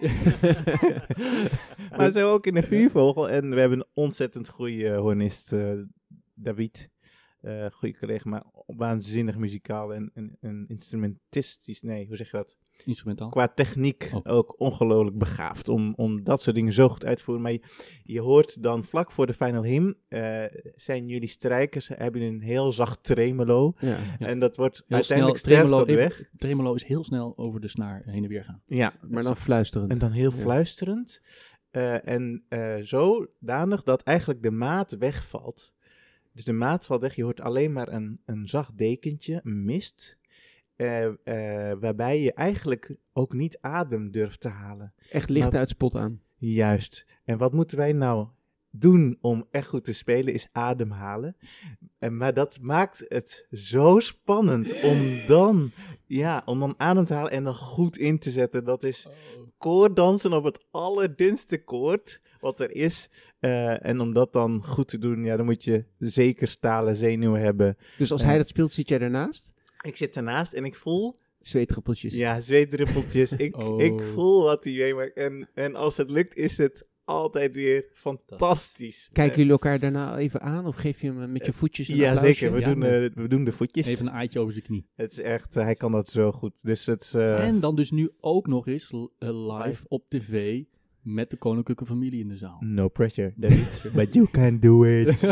maar 1.96 2.10
zo 2.10 2.32
ook 2.32 2.46
in 2.46 2.54
de 2.54 2.62
Vuurvogel. 2.62 3.30
En 3.30 3.50
we 3.50 3.60
hebben 3.60 3.78
een 3.78 3.90
ontzettend 3.94 4.48
goede 4.48 4.96
hornist, 4.96 5.52
eh, 5.52 5.72
David. 6.34 6.90
Eh 7.40 7.66
goede 7.70 7.98
collega, 7.98 8.28
maar 8.28 8.44
waanzinnig 8.66 9.36
muzikaal 9.36 9.94
en, 9.94 10.10
en, 10.14 10.36
en 10.40 10.64
instrumentistisch. 10.68 11.82
Nee, 11.82 12.06
hoe 12.06 12.16
zeg 12.16 12.30
je 12.30 12.36
dat? 12.36 12.56
Instrumentaal. 12.86 13.28
qua 13.28 13.48
techniek 13.48 14.10
Oh. 14.14 14.20
ook 14.34 14.54
ongelooflijk 14.60 15.18
begaafd 15.18 15.68
om, 15.68 15.92
om 15.96 16.24
dat 16.24 16.42
soort 16.42 16.56
dingen 16.56 16.72
zo 16.72 16.88
goed 16.88 17.04
uit 17.04 17.16
te 17.18 17.24
voeren. 17.24 17.42
Maar 17.42 17.52
je, 17.52 17.60
je 18.02 18.20
hoort 18.20 18.62
dan 18.62 18.84
vlak 18.84 19.12
voor 19.12 19.26
de 19.26 19.34
final 19.34 19.62
hymn, 19.64 19.96
eh, 20.08 20.44
zijn 20.74 21.08
jullie 21.08 21.28
strijkers, 21.28 21.88
hebben 21.88 22.22
een 22.22 22.40
heel 22.40 22.72
zacht 22.72 23.02
tremolo. 23.02 23.72
Ja. 23.78 23.88
Ja. 23.88 24.26
En 24.26 24.38
dat 24.38 24.56
wordt 24.56 24.82
Heel 24.86 24.96
uiteindelijk 24.96 25.38
snel, 25.38 25.54
tremolo, 25.56 25.78
dat 25.78 25.88
even- 25.88 26.02
weg. 26.08 26.30
tremolo 26.36 26.74
is 26.74 26.84
heel 26.84 27.04
snel 27.04 27.32
over 27.36 27.60
de 27.60 27.68
snaar 27.68 28.02
heen 28.04 28.22
en 28.22 28.28
weer 28.28 28.44
gaan. 28.44 28.62
Ja, 28.66 28.92
Maar 29.08 29.22
dan 29.22 29.36
fluisterend. 29.36 29.90
en 29.90 29.98
dan 29.98 30.10
heel 30.10 30.30
Ja. 30.30 30.36
fluisterend. 30.36 31.22
Eh, 31.70 32.08
en 32.08 32.44
eh, 32.48 32.74
zodanig 32.76 33.82
dat 33.82 34.02
eigenlijk 34.02 34.42
de 34.42 34.50
maat 34.50 34.92
wegvalt. 34.98 35.72
Dus 36.32 36.44
de 36.44 36.52
maat 36.52 36.86
valt 36.86 37.00
weg, 37.00 37.14
je 37.14 37.22
hoort 37.22 37.40
alleen 37.40 37.72
maar 37.72 37.88
een, 37.92 38.20
een 38.24 38.48
zacht 38.48 38.78
dekentje, 38.78 39.40
een 39.44 39.64
mist. 39.64 40.18
Eh, 40.80 41.04
eh, 41.04 41.78
waarbij 41.80 42.20
je 42.20 42.32
eigenlijk 42.32 42.96
ook 43.12 43.32
niet 43.32 43.58
adem 43.60 44.10
durft 44.10 44.40
te 44.40 44.48
halen. 44.48 44.92
Echt 45.10 45.28
licht 45.28 45.50
Maar- 45.50 45.60
uitspot 45.60 45.94
aan. 45.96 46.20
Juist. 46.36 47.06
En 47.24 47.38
wat 47.38 47.52
moeten 47.52 47.76
wij 47.76 47.92
nou 47.92 48.28
doen 48.70 49.18
om 49.20 49.46
echt 49.50 49.68
goed 49.68 49.84
te 49.84 49.92
spelen, 49.92 50.34
is 50.34 50.48
ademhalen. 50.52 51.36
En, 51.98 52.16
maar 52.16 52.34
dat 52.34 52.58
maakt 52.60 53.04
het 53.08 53.46
zo 53.50 53.98
spannend 53.98 54.82
om 54.82 55.26
dan, 55.26 55.70
ja, 56.06 56.42
om 56.44 56.60
dan 56.60 56.74
adem 56.76 57.04
te 57.04 57.14
halen 57.14 57.32
en 57.32 57.44
dan 57.44 57.54
goed 57.54 57.98
in 57.98 58.18
te 58.18 58.30
zetten. 58.30 58.64
Dat 58.64 58.82
is 58.82 59.08
koorddansen 59.58 60.32
op 60.32 60.44
het 60.44 60.66
allerdunste 60.70 61.64
koord 61.64 62.20
wat 62.40 62.60
er 62.60 62.74
is. 62.74 63.10
Eh, 63.40 63.86
en 63.86 64.00
om 64.00 64.12
dat 64.12 64.32
dan 64.32 64.64
goed 64.66 64.88
te 64.88 64.98
doen, 64.98 65.24
ja, 65.24 65.36
dan 65.36 65.44
moet 65.46 65.64
je 65.64 65.84
zeker 65.98 66.48
stalen 66.48 66.96
zenuwen 66.96 67.40
hebben. 67.40 67.76
Dus 67.98 68.12
als 68.12 68.22
hij 68.22 68.36
dat 68.36 68.48
speelt, 68.48 68.72
zit 68.72 68.88
jij 68.88 68.98
daarnaast? 68.98 69.52
Ik 69.82 69.96
zit 69.96 70.16
ernaast 70.16 70.52
en 70.52 70.64
ik 70.64 70.76
voel 70.76 71.16
Zweetdruppeltjes. 71.40 72.14
Ja, 72.14 72.40
zweetdruppeltjes. 72.40 73.32
Ik, 73.32 73.56
Oh. 73.62 73.80
ik 73.82 74.00
voel 74.02 74.42
wat 74.42 74.64
hij 74.64 74.72
meemaakt. 74.72 75.12
En, 75.16 75.48
en 75.54 75.74
als 75.74 75.96
het 75.96 76.10
lukt, 76.10 76.34
is 76.36 76.56
het 76.58 76.86
altijd 77.04 77.54
weer 77.54 77.84
fantastisch. 77.92 79.08
Kijken 79.12 79.32
Eh, 79.32 79.36
jullie 79.38 79.52
elkaar 79.52 79.78
daarna 79.78 80.16
even 80.18 80.40
aan 80.40 80.66
of 80.66 80.76
geef 80.76 81.00
je 81.00 81.06
hem 81.12 81.32
met 81.32 81.46
je 81.46 81.52
voetjes 81.52 81.88
een 81.88 81.96
Ja, 81.96 82.12
applausje? 82.12 82.34
zeker. 82.34 82.52
We, 82.54 82.60
Ja, 82.60 82.68
doen, 82.68 82.78
nee. 82.78 83.08
eh, 83.08 83.14
we 83.14 83.28
doen 83.28 83.44
de 83.44 83.52
voetjes. 83.52 83.86
Even 83.86 84.06
een 84.06 84.12
aaitje 84.12 84.38
over 84.38 84.52
zijn 84.52 84.64
knie. 84.64 84.86
Het 84.94 85.12
is 85.12 85.18
echt, 85.18 85.56
eh, 85.56 85.62
hij 85.64 85.74
kan 85.74 85.92
dat 85.92 86.08
zo 86.08 86.32
goed. 86.32 86.62
Dus 86.62 86.86
het 86.86 87.00
is, 87.02 87.14
eh, 87.14 87.46
En 87.46 87.60
dan 87.60 87.76
dus 87.76 87.90
nu 87.90 88.10
ook 88.20 88.46
nog 88.46 88.66
eens 88.66 88.90
eh, 89.18 89.58
live 89.62 89.84
op 89.88 90.04
tv 90.08 90.62
met 91.02 91.30
de 91.30 91.36
koninklijke 91.36 91.86
familie 91.86 92.20
in 92.20 92.28
de 92.28 92.36
zaal. 92.36 92.56
no 92.60 92.88
pressure, 92.88 93.32
David. 93.36 93.92
But 93.94 94.14
you 94.14 94.28
can 94.30 94.58
do 94.58 94.84
it. 94.84 95.22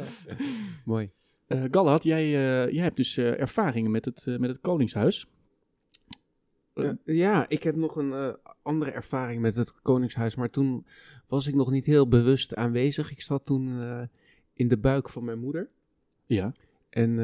Mooi. 0.84 1.10
Galad, 1.46 2.04
jij, 2.04 2.24
eh, 2.24 2.72
jij 2.72 2.82
hebt 2.82 2.96
dus 2.96 3.16
eh, 3.16 3.40
ervaringen 3.40 3.90
met 3.90 4.04
het, 4.04 4.26
met 4.38 4.50
het 4.50 4.60
Koningshuis. 4.60 5.28
Ja, 7.04 7.48
ik 7.48 7.62
heb 7.62 7.76
nog 7.76 7.96
een 7.96 8.36
andere 8.62 8.90
ervaring 8.90 9.40
met 9.40 9.56
het 9.56 9.82
Koningshuis, 9.82 10.34
maar 10.34 10.50
toen 10.50 10.86
was 11.26 11.46
ik 11.46 11.54
nog 11.54 11.70
niet 11.70 11.84
heel 11.84 12.08
bewust 12.08 12.54
aanwezig. 12.54 13.10
Ik 13.10 13.20
zat 13.20 13.46
toen 13.46 13.80
in 14.52 14.68
de 14.68 14.78
buik 14.78 15.08
van 15.08 15.24
mijn 15.24 15.38
moeder. 15.38 15.70
Ja. 16.26 16.52
En 16.90 17.18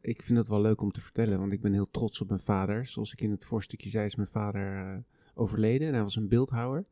ik 0.00 0.22
vind 0.22 0.38
het 0.38 0.48
wel 0.48 0.60
leuk 0.60 0.80
om 0.80 0.92
te 0.92 1.00
vertellen, 1.00 1.38
want 1.38 1.52
ik 1.52 1.60
ben 1.60 1.72
heel 1.72 1.90
trots 1.90 2.20
op 2.20 2.28
mijn 2.28 2.40
vader. 2.40 2.86
Zoals 2.86 3.12
ik 3.12 3.20
in 3.20 3.30
het 3.30 3.44
voorstukje 3.44 3.90
zei, 3.90 4.06
is 4.06 4.16
mijn 4.16 4.28
vader 4.28 5.02
overleden 5.34 5.86
en 5.86 5.94
hij 5.94 6.02
was 6.02 6.16
een 6.16 6.28
beeldhouwer. 6.28 6.84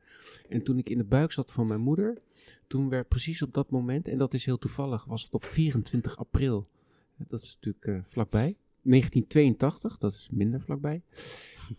En 0.48 0.62
toen 0.62 0.78
ik 0.78 0.88
in 0.88 0.98
de 0.98 1.04
buik 1.04 1.32
zat 1.32 1.52
van 1.52 1.66
mijn 1.66 1.80
moeder, 1.80 2.18
toen 2.74 2.88
werd 2.88 3.08
precies 3.08 3.42
op 3.42 3.54
dat 3.54 3.70
moment, 3.70 4.08
en 4.08 4.18
dat 4.18 4.34
is 4.34 4.44
heel 4.44 4.58
toevallig, 4.58 5.04
was 5.04 5.22
het 5.22 5.32
op 5.32 5.44
24 5.44 6.16
april. 6.16 6.68
Dat 7.16 7.42
is 7.42 7.58
natuurlijk 7.60 7.84
eh, 7.84 8.10
vlakbij. 8.12 8.56
1982, 8.82 9.98
dat 9.98 10.12
is 10.12 10.28
minder 10.32 10.60
vlakbij. 10.60 11.02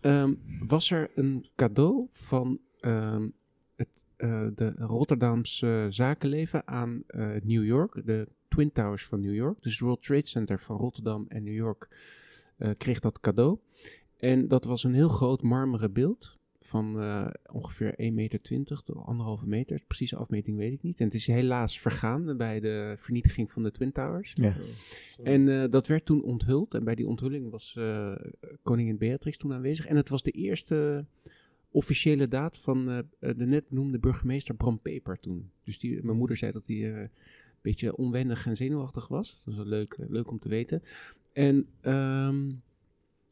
Ehm, 0.01 0.33
was 0.67 0.91
er 0.91 1.11
een 1.15 1.45
cadeau 1.55 2.07
van 2.09 2.59
ehm, 2.79 3.27
het, 3.75 3.87
eh, 4.15 4.47
de 4.55 4.73
Rotterdamse 4.77 5.87
zakenleven 5.89 6.67
aan 6.67 7.03
eh, 7.07 7.29
New 7.43 7.65
York, 7.65 8.01
de 8.05 8.27
Twin 8.47 8.71
Towers 8.71 9.05
van 9.05 9.19
New 9.19 9.35
York. 9.35 9.61
Dus 9.61 9.71
het 9.71 9.81
World 9.81 10.03
Trade 10.03 10.27
Center 10.27 10.59
van 10.59 10.77
Rotterdam 10.77 11.25
en 11.27 11.43
New 11.43 11.55
York 11.55 11.87
kreeg 12.77 12.99
dat 12.99 13.19
cadeau. 13.19 13.57
En 14.17 14.47
dat 14.47 14.63
was 14.63 14.83
een 14.83 14.93
heel 14.93 15.09
groot 15.09 15.41
marmeren 15.41 15.93
beeld 15.93 16.37
van 16.67 16.99
eh, 16.99 17.27
ongeveer 17.51 17.91
1,20 17.91 18.13
meter 18.13 18.41
tot 18.41 18.95
anderhalve 18.95 19.47
meter. 19.47 19.81
Precieze 19.87 20.15
afmeting 20.15 20.57
weet 20.57 20.73
ik 20.73 20.81
niet. 20.81 20.99
En 20.99 21.05
het 21.05 21.13
is 21.13 21.27
helaas 21.27 21.79
vergaan 21.79 22.37
bij 22.37 22.59
de 22.59 22.95
vernietiging 22.97 23.51
van 23.51 23.63
de 23.63 23.71
Twin 23.71 23.91
Towers. 23.91 24.33
ja. 24.35 24.55
En 25.23 25.49
eh, 25.49 25.71
dat 25.71 25.87
werd 25.87 26.05
toen 26.05 26.23
onthuld. 26.23 26.73
En 26.73 26.83
bij 26.83 26.95
die 26.95 27.07
onthulling 27.07 27.49
was 27.49 27.75
eh, 27.77 28.15
koningin 28.63 28.97
Beatrix 28.97 29.37
toen 29.37 29.53
aanwezig. 29.53 29.85
En 29.85 29.95
het 29.95 30.09
was 30.09 30.23
de 30.23 30.31
eerste 30.31 31.05
officiële 31.69 32.27
daad 32.27 32.57
van 32.57 32.85
de 33.19 33.45
net 33.45 33.69
benoemde 33.69 33.99
burgemeester 33.99 34.55
Bram 34.55 34.79
Peper 34.79 35.19
toen. 35.19 35.51
Dus 35.63 35.79
die, 35.79 36.03
mijn 36.03 36.17
moeder 36.17 36.37
zei 36.37 36.51
dat 36.51 36.67
hij 36.67 36.75
eh, 36.75 36.99
een 37.01 37.09
beetje 37.61 37.95
onwennig 37.95 38.45
en 38.45 38.55
zenuwachtig 38.55 39.07
was. 39.07 39.43
Dat 39.43 39.53
is 39.53 39.59
wel 39.59 39.69
leuk, 39.69 39.97
leuk 40.07 40.31
om 40.31 40.39
te 40.39 40.49
weten. 40.49 40.83
En 41.33 41.67
ehm, 41.81 42.51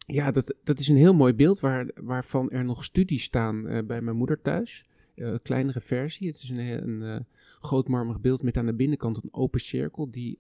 ja, 0.06 0.32
dat, 0.32 0.56
dat 0.64 0.80
is 0.80 0.88
een 0.88 0.96
heel 0.96 1.14
mooi 1.14 1.34
beeld 1.34 1.60
waar, 1.60 1.88
waarvan 1.96 2.52
er 2.52 2.66
nog 2.66 2.84
studies 2.84 3.24
staan 3.24 3.68
eh, 3.68 3.84
bij 3.84 4.02
mijn 4.02 4.18
moeder 4.18 4.42
thuis. 4.42 4.86
Een 5.16 5.42
kleinere 5.42 5.82
versie. 5.82 6.28
Het 6.28 6.42
is 6.42 6.50
een, 6.50 6.58
een 6.58 7.02
eh, 7.02 7.20
groot 7.62 7.88
marmeren 7.88 8.22
beeld 8.22 8.42
met 8.44 8.58
aan 8.58 8.66
de 8.66 8.74
binnenkant 8.74 9.24
een 9.24 9.34
open 9.34 9.60
cirkel 9.60 10.12
die 10.12 10.40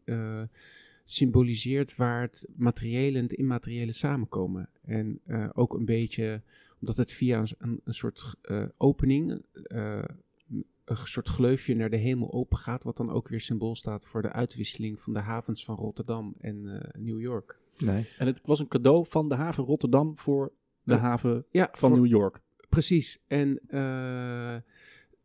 symboliseert 1.05 1.95
waar 1.95 2.21
het 2.21 2.47
materiële 2.55 3.17
en 3.17 3.23
het 3.23 3.33
immateriële 3.33 3.91
samenkomen. 3.91 4.69
En 4.81 5.21
ook 5.53 5.73
een 5.73 5.85
beetje, 5.85 6.41
omdat 6.81 6.97
het 6.97 7.11
via 7.11 7.43
een, 7.57 7.81
een, 7.83 7.93
soort 7.93 8.35
opening, 8.77 9.45
een 10.85 10.97
soort 11.03 11.27
gleufje 11.27 11.75
naar 11.75 11.89
de 11.89 11.97
hemel 11.97 12.33
open 12.33 12.57
gaat, 12.57 12.83
wat 12.83 12.97
dan 12.97 13.09
ook 13.09 13.27
weer 13.27 13.41
symbool 13.41 13.75
staat 13.75 14.05
voor 14.05 14.21
de 14.21 14.31
uitwisseling 14.31 14.99
van 14.99 15.13
de 15.13 15.19
havens 15.19 15.65
van 15.65 15.75
Rotterdam 15.75 16.35
en 16.39 16.63
New 16.97 17.21
York. 17.21 17.61
Nice. 17.77 18.19
En 18.19 18.25
het 18.27 18.41
was 18.45 18.59
een 18.59 18.67
cadeau 18.67 19.05
van 19.09 19.29
de 19.29 19.35
haven 19.35 19.63
Rotterdam 19.63 20.17
voor 20.17 20.51
de 20.83 20.95
haven 20.95 21.45
Ja, 21.51 21.69
van 21.71 21.89
voor- 21.89 21.99
New 21.99 22.07
York. 22.09 22.39
Precies. 22.69 23.19
En 23.27 23.59
eh, 23.67 24.55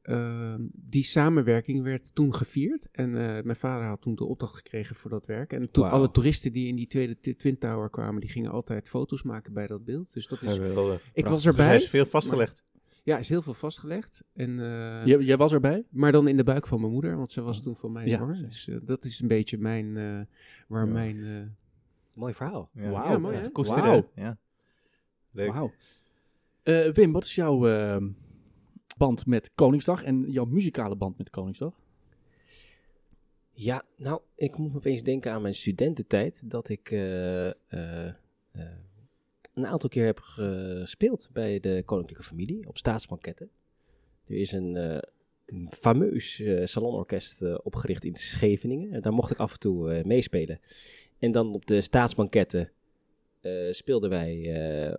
ehm, 0.02 0.60
die 0.72 1.02
samenwerking 1.04 1.82
werd 1.82 2.14
toen 2.14 2.34
gevierd. 2.34 2.88
En 2.92 3.08
eh, 3.08 3.42
mijn 3.44 3.56
vader 3.56 3.86
had 3.86 4.00
toen 4.00 4.14
de 4.14 4.24
opdracht 4.24 4.54
gekregen 4.56 4.96
voor 4.96 5.10
dat 5.10 5.26
werk. 5.26 5.52
En 5.52 5.70
toen 5.70 5.90
alle 5.90 6.10
toeristen 6.10 6.52
die 6.52 6.68
in 6.68 6.76
die 6.76 6.86
tweede 6.86 7.36
Twin 7.36 7.58
Tower 7.58 7.90
kwamen, 7.90 8.20
die 8.20 8.30
gingen 8.30 8.50
altijd 8.50 8.88
foto's 8.88 9.22
maken 9.22 9.52
bij 9.52 9.66
dat 9.66 9.84
beeld. 9.84 10.12
Dus 10.12 10.26
dat 10.28 10.42
is, 10.42 10.52
Geweldig. 10.52 11.10
ik 11.12 11.26
was 11.26 11.46
erbij, 11.46 11.64
Dus 11.64 11.74
hij 11.74 11.82
is 11.84 11.88
veel 11.88 12.04
vastgelegd. 12.06 12.62
ja, 13.02 13.18
is 13.18 13.28
heel 13.28 13.42
veel 13.42 13.54
vastgelegd. 13.54 14.24
En, 14.32 14.50
eh, 14.60 15.06
Jij, 15.06 15.18
jij 15.18 15.36
was 15.36 15.52
erbij? 15.52 15.84
Maar 15.90 16.12
dan 16.12 16.28
in 16.28 16.36
de 16.36 16.44
buik 16.44 16.66
van 16.66 16.80
mijn 16.80 16.92
moeder, 16.92 17.16
want 17.16 17.30
ze 17.32 17.40
was 17.40 17.62
toen 17.62 17.76
van 17.76 17.92
mij 17.92 18.06
Ja. 18.06 18.16
zwanger. 18.16 18.40
Dus 18.40 18.70
dat 18.82 19.04
is 19.04 19.20
een 19.20 19.28
beetje 19.28 19.58
mijn, 19.58 19.96
eh, 19.96 20.20
waar 20.68 20.86
Ja. 20.86 20.92
mijn... 20.92 21.56
Mooi 22.18 22.34
verhaal. 22.34 22.70
Ja. 22.72 22.90
Wauw. 22.90 23.10
Ja, 23.10 23.18
mooi, 23.18 23.36
hè? 23.36 23.42
het 23.42 23.52
koesteren. 23.52 23.84
Wauw. 23.84 24.10
Ja. 24.14 24.38
Leuk. 25.30 25.52
Wauw. 25.52 25.72
Eh, 26.62 26.92
Wim, 26.92 27.12
wat 27.12 27.24
is 27.24 27.34
jouw 27.34 27.68
eh, 27.68 28.04
band 28.96 29.26
met 29.26 29.50
Koningsdag 29.54 30.02
en 30.02 30.30
jouw 30.30 30.44
muzikale 30.44 30.96
band 30.96 31.18
met 31.18 31.30
Koningsdag? 31.30 31.80
Ja, 33.50 33.84
nou, 33.96 34.20
ik 34.34 34.56
moet 34.56 34.74
opeens 34.74 35.02
denken 35.02 35.32
aan 35.32 35.42
mijn 35.42 35.54
studententijd. 35.54 36.50
Dat 36.50 36.68
ik 36.68 36.90
eh, 36.90 37.48
eh, 37.48 38.06
eh, 38.08 38.14
een 39.54 39.66
aantal 39.66 39.88
keer 39.88 40.04
heb 40.04 40.18
gespeeld 40.18 41.28
bij 41.32 41.60
de 41.60 41.82
koninklijke 41.84 42.24
familie 42.24 42.68
op 42.68 42.78
staatsbanketten. 42.78 43.50
Er 44.26 44.36
is 44.36 44.52
een, 44.52 44.76
eh, 44.76 44.98
een 45.46 45.68
fameus 45.70 46.40
eh, 46.40 46.66
salonorkest 46.66 47.42
eh, 47.42 47.58
opgericht 47.62 48.04
in 48.04 48.14
Scheveningen. 48.14 48.92
En 48.92 49.00
daar 49.00 49.12
mocht 49.12 49.30
ik 49.30 49.38
af 49.38 49.52
en 49.52 49.58
toe 49.58 49.92
eh, 49.92 50.04
meespelen. 50.04 50.60
En 51.18 51.32
dan 51.32 51.54
op 51.54 51.66
de 51.66 51.80
staatsbanketten 51.80 52.70
eh, 53.40 53.52
speelden 53.70 54.10
wij 54.10 54.54
eh, 54.54 54.94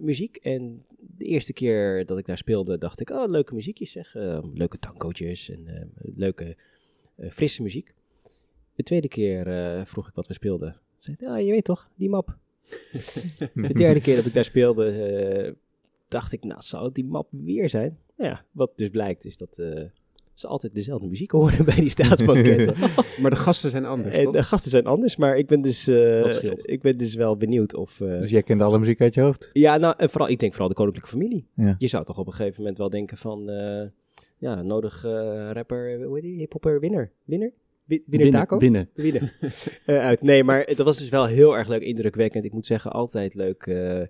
muziek. 0.00 0.36
En 0.36 0.84
de 1.16 1.24
eerste 1.24 1.52
keer 1.52 2.06
dat 2.06 2.18
ik 2.18 2.26
daar 2.26 2.38
speelde, 2.38 2.78
dacht 2.78 3.00
ik, 3.00 3.10
oh, 3.10 3.28
leuke 3.28 3.54
muziekjes 3.54 3.90
zeg. 3.90 4.14
Eh, 4.14 4.38
leuke 4.54 4.78
tangootjes 4.78 5.50
en 5.50 5.66
eh, 5.66 5.84
leuke 6.14 6.56
eh, 7.16 7.30
frisse 7.30 7.62
muziek. 7.62 7.94
De 8.74 8.82
tweede 8.82 9.08
keer 9.08 9.46
vroeg 9.86 10.08
ik 10.08 10.14
wat 10.14 10.26
we 10.26 10.32
speelden. 10.32 10.80
Zei, 10.96 11.16
ja, 11.20 11.36
je 11.36 11.50
weet 11.50 11.64
toch, 11.64 11.90
die 11.94 12.08
map. 12.08 12.36
De 13.54 13.74
derde 13.74 14.00
keer 14.00 14.16
dat 14.16 14.26
ik 14.26 14.34
daar 14.34 14.44
speelde, 14.44 15.56
dacht 16.08 16.32
ik, 16.32 16.44
nou, 16.44 16.60
zou 16.60 16.84
het 16.84 16.94
die 16.94 17.04
map 17.04 17.28
weer 17.30 17.68
zijn? 17.68 17.98
Nou 18.16 18.30
ja, 18.30 18.44
wat 18.50 18.72
dus 18.76 18.88
blijkt 18.88 19.24
is 19.24 19.36
dat 19.36 19.62
ze 20.42 20.46
altijd 20.48 20.74
dezelfde 20.74 21.06
muziek 21.06 21.30
horen 21.30 21.64
bij 21.70 21.74
die 21.74 21.88
staatsbanketten. 21.90 22.74
maar 23.22 23.30
de 23.30 23.36
gasten 23.36 23.70
zijn 23.70 23.84
anders, 23.84 24.14
en 24.14 24.24
toch? 24.24 24.32
de 24.32 24.42
gasten 24.42 24.70
zijn 24.70 24.86
anders, 24.86 25.16
maar 25.16 25.38
ik 25.38 25.46
ben 25.46 25.60
dus, 25.60 25.88
eh, 25.88 26.42
ik 26.62 26.80
ben 26.82 26.96
dus 26.98 27.14
wel 27.14 27.36
benieuwd 27.36 27.74
of... 27.74 28.00
eh, 28.00 28.20
Dus 28.20 28.30
jij 28.30 28.42
kent 28.42 28.60
alle 28.60 28.78
muziek 28.78 29.00
uit 29.00 29.14
je 29.14 29.20
hoofd? 29.20 29.50
ja, 29.52 29.76
nou, 29.76 29.94
en 29.98 30.10
vooral, 30.10 30.28
ik 30.28 30.38
denk 30.40 30.52
vooral 30.52 30.68
de 30.68 30.74
koninklijke 30.74 31.10
familie. 31.10 31.46
Ja. 31.54 31.74
Je 31.78 31.86
zou 31.88 32.04
toch 32.04 32.18
op 32.18 32.26
een 32.26 32.32
gegeven 32.32 32.58
moment 32.60 32.78
wel 32.78 32.90
denken 32.90 33.16
van, 33.16 33.50
eh, 33.50 33.82
ja, 34.38 34.62
nodig 34.62 35.04
eh, 35.04 35.50
rapper, 35.52 36.02
hoe 36.04 36.14
heet 36.14 36.22
die, 36.24 36.36
hiphopper, 36.38 36.80
winner? 36.80 37.10
Winner? 37.24 37.52
Wi- 37.84 38.02
Winner 38.06 38.30
Taco? 38.30 38.58
Winnen 38.58 38.88
eh, 39.86 39.98
uit. 39.98 40.22
Nee, 40.22 40.44
maar 40.44 40.66
dat 40.74 40.86
was 40.86 40.98
dus 40.98 41.08
wel 41.08 41.26
heel 41.26 41.56
erg 41.56 41.68
leuk, 41.68 41.82
indrukwekkend. 41.82 42.44
Ik 42.44 42.52
moet 42.52 42.66
zeggen, 42.66 42.90
altijd 42.92 43.34
leuk 43.34 43.62
eh, 43.66 44.00
eh, 44.00 44.08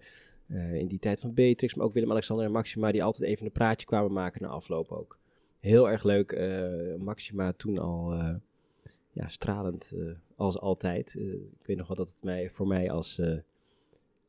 in 0.75 0.87
die 0.87 0.99
tijd 0.99 1.21
van 1.21 1.35
Beatrix, 1.35 1.75
maar 1.75 1.87
ook 1.87 1.93
Willem-Alexander 1.95 2.47
en 2.47 2.53
Maxima, 2.53 2.93
die 2.93 3.05
altijd 3.05 3.31
even 3.31 3.47
een 3.47 3.53
praatje 3.53 3.87
kwamen 3.87 4.13
maken 4.13 4.43
na 4.43 4.49
afloop 4.49 4.91
ook. 4.91 5.19
Heel 5.63 5.91
erg 5.91 6.03
leuk. 6.03 6.33
eh, 6.33 6.95
Maxima 6.99 7.53
toen 7.53 7.79
al 7.79 8.13
eh, 8.13 8.35
ja, 9.13 9.29
stralend 9.29 9.93
eh, 9.97 10.05
als 10.37 10.59
altijd. 10.59 11.15
Ik 11.61 11.67
weet 11.67 11.77
nog 11.77 11.87
wel 11.87 11.97
dat 11.97 12.09
het 12.09 12.23
mij, 12.23 12.51
voor 12.51 12.67
mij 12.67 12.91
als, 12.91 13.21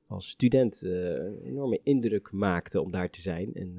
als 0.07 0.29
student 0.29 0.81
een 0.81 1.41
enorme 1.43 1.79
indruk 1.83 2.31
maakte 2.31 2.81
om 2.81 2.91
daar 2.91 3.09
te 3.09 3.21
zijn. 3.21 3.53
En, 3.53 3.75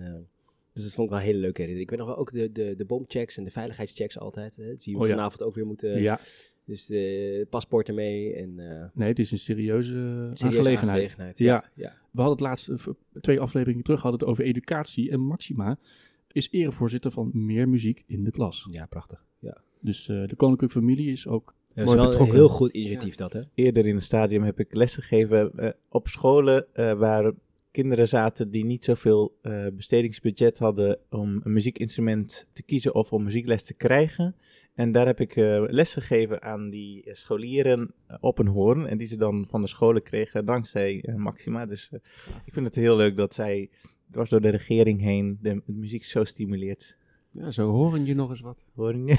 dus 0.73 0.83
dat 0.83 0.95
vond 0.95 1.07
ik 1.07 1.13
wel 1.13 1.23
een 1.23 1.27
hele 1.29 1.39
leuke 1.39 1.61
herinnering. 1.61 1.91
Ik 1.91 1.97
weet 1.99 2.07
nog 2.07 2.17
wel 2.17 2.19
ook 2.19 2.33
de, 2.33 2.53
de, 2.53 2.77
de 2.77 2.85
bomchecks 2.85 3.37
en 3.37 3.45
de 3.45 3.51
veiligheidschecks 3.51 4.19
altijd. 4.19 4.57
Hè. 4.57 4.77
Zie 4.77 4.93
je 4.93 4.99
Oh 4.99 5.07
ja. 5.07 5.15
vanavond 5.15 5.43
ook 5.43 5.55
weer 5.55 5.67
moeten... 5.67 6.03
ja, 6.03 6.21
Dus 6.65 6.87
de 6.87 7.47
paspoorten 7.51 7.95
mee 7.95 8.35
en 8.35 8.55
nee, 8.95 9.09
het 9.09 9.19
is 9.19 9.31
een 9.31 9.39
serieuze, 9.39 9.93
serieuze 9.93 10.47
aangelegenheid. 10.47 10.81
aangelegenheid. 10.81 11.39
Ja. 11.39 11.71
Ja. 11.75 11.93
We 12.11 12.21
hadden 12.21 12.31
het 12.31 12.41
laatst, 12.41 12.69
eh, 12.69 12.95
twee 13.21 13.41
afleveringen 13.41 13.85
terug, 13.85 14.03
hadden 14.03 14.21
het 14.21 14.29
over 14.29 14.45
educatie. 14.45 15.11
En 15.11 15.21
Maxima 15.21 15.79
is 16.35 16.49
erevoorzitter 16.51 17.11
van 17.11 17.31
Meer 17.33 17.69
Muziek 17.69 18.05
in 18.07 18.25
de 18.25 18.31
Klas. 18.31 18.69
ja 18.71 18.87
prachtig. 18.87 19.25
Ja. 19.39 19.61
Dus 19.81 20.09
eh, 20.09 20.27
de 20.27 20.37
koninklijke 20.37 20.79
familie 20.79 21.13
is 21.13 21.27
ook... 21.27 21.55
Dat 21.75 21.89
is 21.89 21.95
wel 21.95 22.05
betrokken. 22.05 22.35
een 22.35 22.41
heel 22.41 22.49
goed 22.49 22.71
initiatief 22.71 23.15
dat, 23.15 23.33
hè? 23.33 23.41
Eerder 23.55 23.87
in 23.87 23.95
het 23.95 24.05
stadium 24.05 24.43
heb 24.43 24.61
ik 24.61 24.75
lesgegeven 24.75 25.53
eh, 25.59 25.71
op 25.89 26.09
scholen 26.09 26.75
eh, 26.75 26.93
waar 26.93 27.33
kinderen 27.75 28.09
zaten 28.09 28.51
die 28.51 28.65
niet 28.65 28.85
zoveel 28.85 29.39
eh, 29.43 29.67
bestedingsbudget 29.73 30.59
hadden 30.59 30.99
om 31.11 31.41
een 31.43 31.53
muziekinstrument 31.53 32.47
te 32.53 32.63
kiezen 32.63 32.95
of 32.95 33.13
om 33.13 33.23
muziekles 33.23 33.63
te 33.63 33.75
krijgen. 33.75 34.37
En 34.75 34.93
daar 34.93 35.07
heb 35.07 35.21
ik 35.21 35.37
eh 35.37 35.65
lesgegeven 35.67 36.43
aan 36.43 36.71
die 36.71 37.09
scholieren 37.13 37.95
op 38.21 38.39
een 38.39 38.47
hoorn. 38.47 38.87
En 38.87 38.99
die 38.99 39.07
ze 39.07 39.17
dan 39.17 39.47
van 39.49 39.63
de 39.63 39.69
scholen 39.69 40.03
kregen 40.03 40.45
dankzij 40.45 41.03
eh, 41.03 41.15
Maxima. 41.15 41.67
Dus 41.67 41.89
eh, 41.93 42.01
ik 42.45 42.53
vind 42.53 42.67
het 42.67 42.75
heel 42.75 42.97
leuk 42.97 43.17
dat 43.17 43.35
zij 43.35 43.71
dwars 44.15 44.31
door 44.31 44.41
de 44.41 44.49
regering 44.49 45.01
heen 45.01 45.39
de, 45.43 45.63
de 45.67 45.73
muziek 45.73 46.05
zo 46.05 46.25
stimuleert. 46.25 46.97
Ja, 47.31 47.51
zo 47.51 47.71
horen 47.71 48.05
je 48.05 48.15
nog 48.15 48.31
eens 48.31 48.41
wat. 48.41 48.67
Hoor 48.75 48.97
je? 48.97 49.17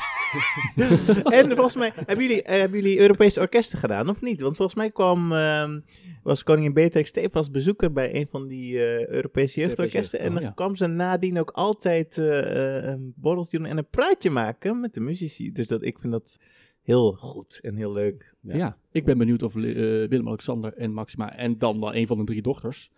en 1.39 1.49
volgens 1.49 1.75
mij, 1.75 1.91
hebben 1.95 2.25
jullie, 2.25 2.43
eh, 2.43 2.59
hebben 2.59 2.81
jullie 2.81 2.99
Europese 2.99 3.39
orkesten 3.39 3.79
gedaan 3.79 4.09
of 4.09 4.21
niet? 4.21 4.41
Want 4.41 4.55
volgens 4.55 4.77
mij 4.77 4.91
kwam, 4.91 5.31
ehm, 5.31 5.79
was 6.23 6.43
koningin 6.43 6.73
Beatrix 6.73 7.11
tevens 7.11 7.51
bezoeker 7.51 7.91
bij 7.91 8.15
een 8.15 8.27
van 8.27 8.47
die 8.47 8.83
eh, 8.83 9.07
Europese 9.07 9.59
jeugdorkesten. 9.59 10.19
En 10.19 10.27
oh, 10.27 10.33
dan 10.33 10.43
ja. 10.43 10.51
kwam 10.51 10.75
ze 10.75 10.87
nadien 10.87 11.39
ook 11.39 11.51
altijd 11.51 12.17
eh, 12.17 12.83
een 12.83 13.13
borreltje 13.15 13.57
doen 13.57 13.67
en 13.67 13.77
een 13.77 13.89
praatje 13.89 14.29
maken 14.29 14.79
met 14.79 14.93
de 14.93 14.99
muzici. 14.99 15.51
Dus 15.51 15.67
dat, 15.67 15.83
ik 15.83 15.99
vind 15.99 16.13
dat 16.13 16.37
heel 16.81 17.13
goed 17.13 17.59
en 17.61 17.75
heel 17.75 17.93
leuk. 17.93 18.35
Ja, 18.41 18.77
ik 18.91 19.05
ben 19.05 19.17
benieuwd 19.17 19.43
of 19.43 19.53
Willem-Alexander 19.53 20.73
en 20.73 20.93
Maxima 20.93 21.35
en 21.35 21.57
dan 21.57 21.79
wel 21.79 21.95
een 21.95 22.07
van 22.07 22.17
de 22.17 22.23
drie 22.23 22.41
dochters 22.41 22.91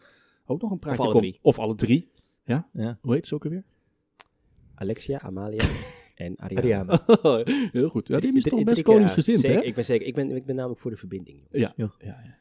ook 0.48 0.62
nog 0.62 0.72
een 0.72 0.80
praatje 0.80 1.02
alle 1.02 1.12
komt. 1.12 1.24
drie. 1.24 1.40
Of 1.42 1.60
alle 1.60 1.76
drie. 1.76 2.12
Ja? 2.44 2.70
Ja. 2.74 2.98
Hoe 3.02 3.14
heet 3.14 3.28
ze 3.28 3.36
ook 3.36 3.44
alweer? 3.44 3.64
Alexia, 4.76 5.20
Amalia 5.22 5.70
en 6.16 6.36
Ariana. 6.38 7.04
Heel 7.72 7.90
goed. 7.90 8.08
Ja, 8.08 8.20
die 8.20 8.36
is 8.36 8.44
toch 8.44 8.64
best 8.64 8.82
koningsgezind, 8.82 9.42
hè? 9.42 9.48
Zeker, 9.48 9.64
ik 9.64 9.76
ben 9.76 9.86
zeker. 9.86 10.08
Ik 10.08 10.14
ben, 10.16 10.36
ik 10.36 10.46
ben 10.46 10.56
namelijk 10.56 10.80
voor 10.80 10.92
de 10.92 10.98
verbinding. 10.98 11.48
Ja. 11.52 11.74
Ja. 11.76 11.92
ja, 12.00 12.22
ja. 12.24 12.38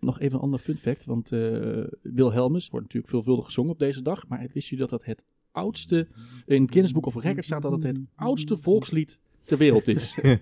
Nog 0.00 0.20
even 0.20 0.36
een 0.36 0.42
ander 0.42 0.60
fun 0.60 0.76
fact, 0.76 1.04
want 1.04 1.32
eh 1.32 1.84
Wilhelmus 2.02 2.68
wordt 2.68 2.86
natuurlijk 2.86 3.12
veelvuldig 3.12 3.44
gezongen 3.44 3.72
op 3.72 3.78
deze 3.78 4.02
dag, 4.02 4.28
maar 4.28 4.46
wist 4.52 4.70
u 4.70 4.76
dat 4.76 4.90
dat 4.90 5.04
het 5.04 5.24
oudste, 5.50 6.08
in 6.46 6.62
het 6.62 6.70
Guinness 6.70 6.92
Book 6.92 7.06
of 7.06 7.22
Records 7.22 7.46
staat 7.46 7.62
dat 7.62 7.72
het 7.72 7.82
het 7.82 8.00
oudste 8.14 8.56
volkslied 8.56 9.20
ter 9.48 9.58
wereld 9.58 9.88
is. 9.88 10.14
Mooi 10.20 10.32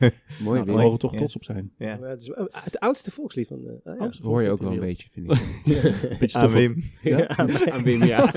Nou, 0.43 0.65
daar 0.65 0.67
mogen 0.77 0.93
we 0.93 0.99
toch 0.99 1.13
Ja. 1.13 1.17
trots 1.19 1.37
op 1.37 1.45
zijn. 1.45 1.73
Ja. 1.79 1.97
Maar 2.01 2.09
het 2.09 2.21
is 2.21 2.29
eh, 2.29 2.45
het 2.51 2.79
oudste 2.79 3.11
volkslied 3.11 3.47
van 3.49 3.61
de... 3.61 3.81
ah, 3.85 3.95
ja. 3.99 4.05
Dat 4.05 4.17
hoor 4.17 4.43
je 4.43 4.51
ook 4.51 4.63
wel 4.63 4.73
een 4.73 4.81
beetje, 4.81 5.09
vind 5.13 5.31
ik. 5.33 6.19
Beetje 6.19 6.39
Aan. 6.39 6.51
Wim. 6.51 6.85
Ja? 7.03 7.29
Aan 7.29 7.83
Wim, 7.83 8.05
ja. 8.05 8.33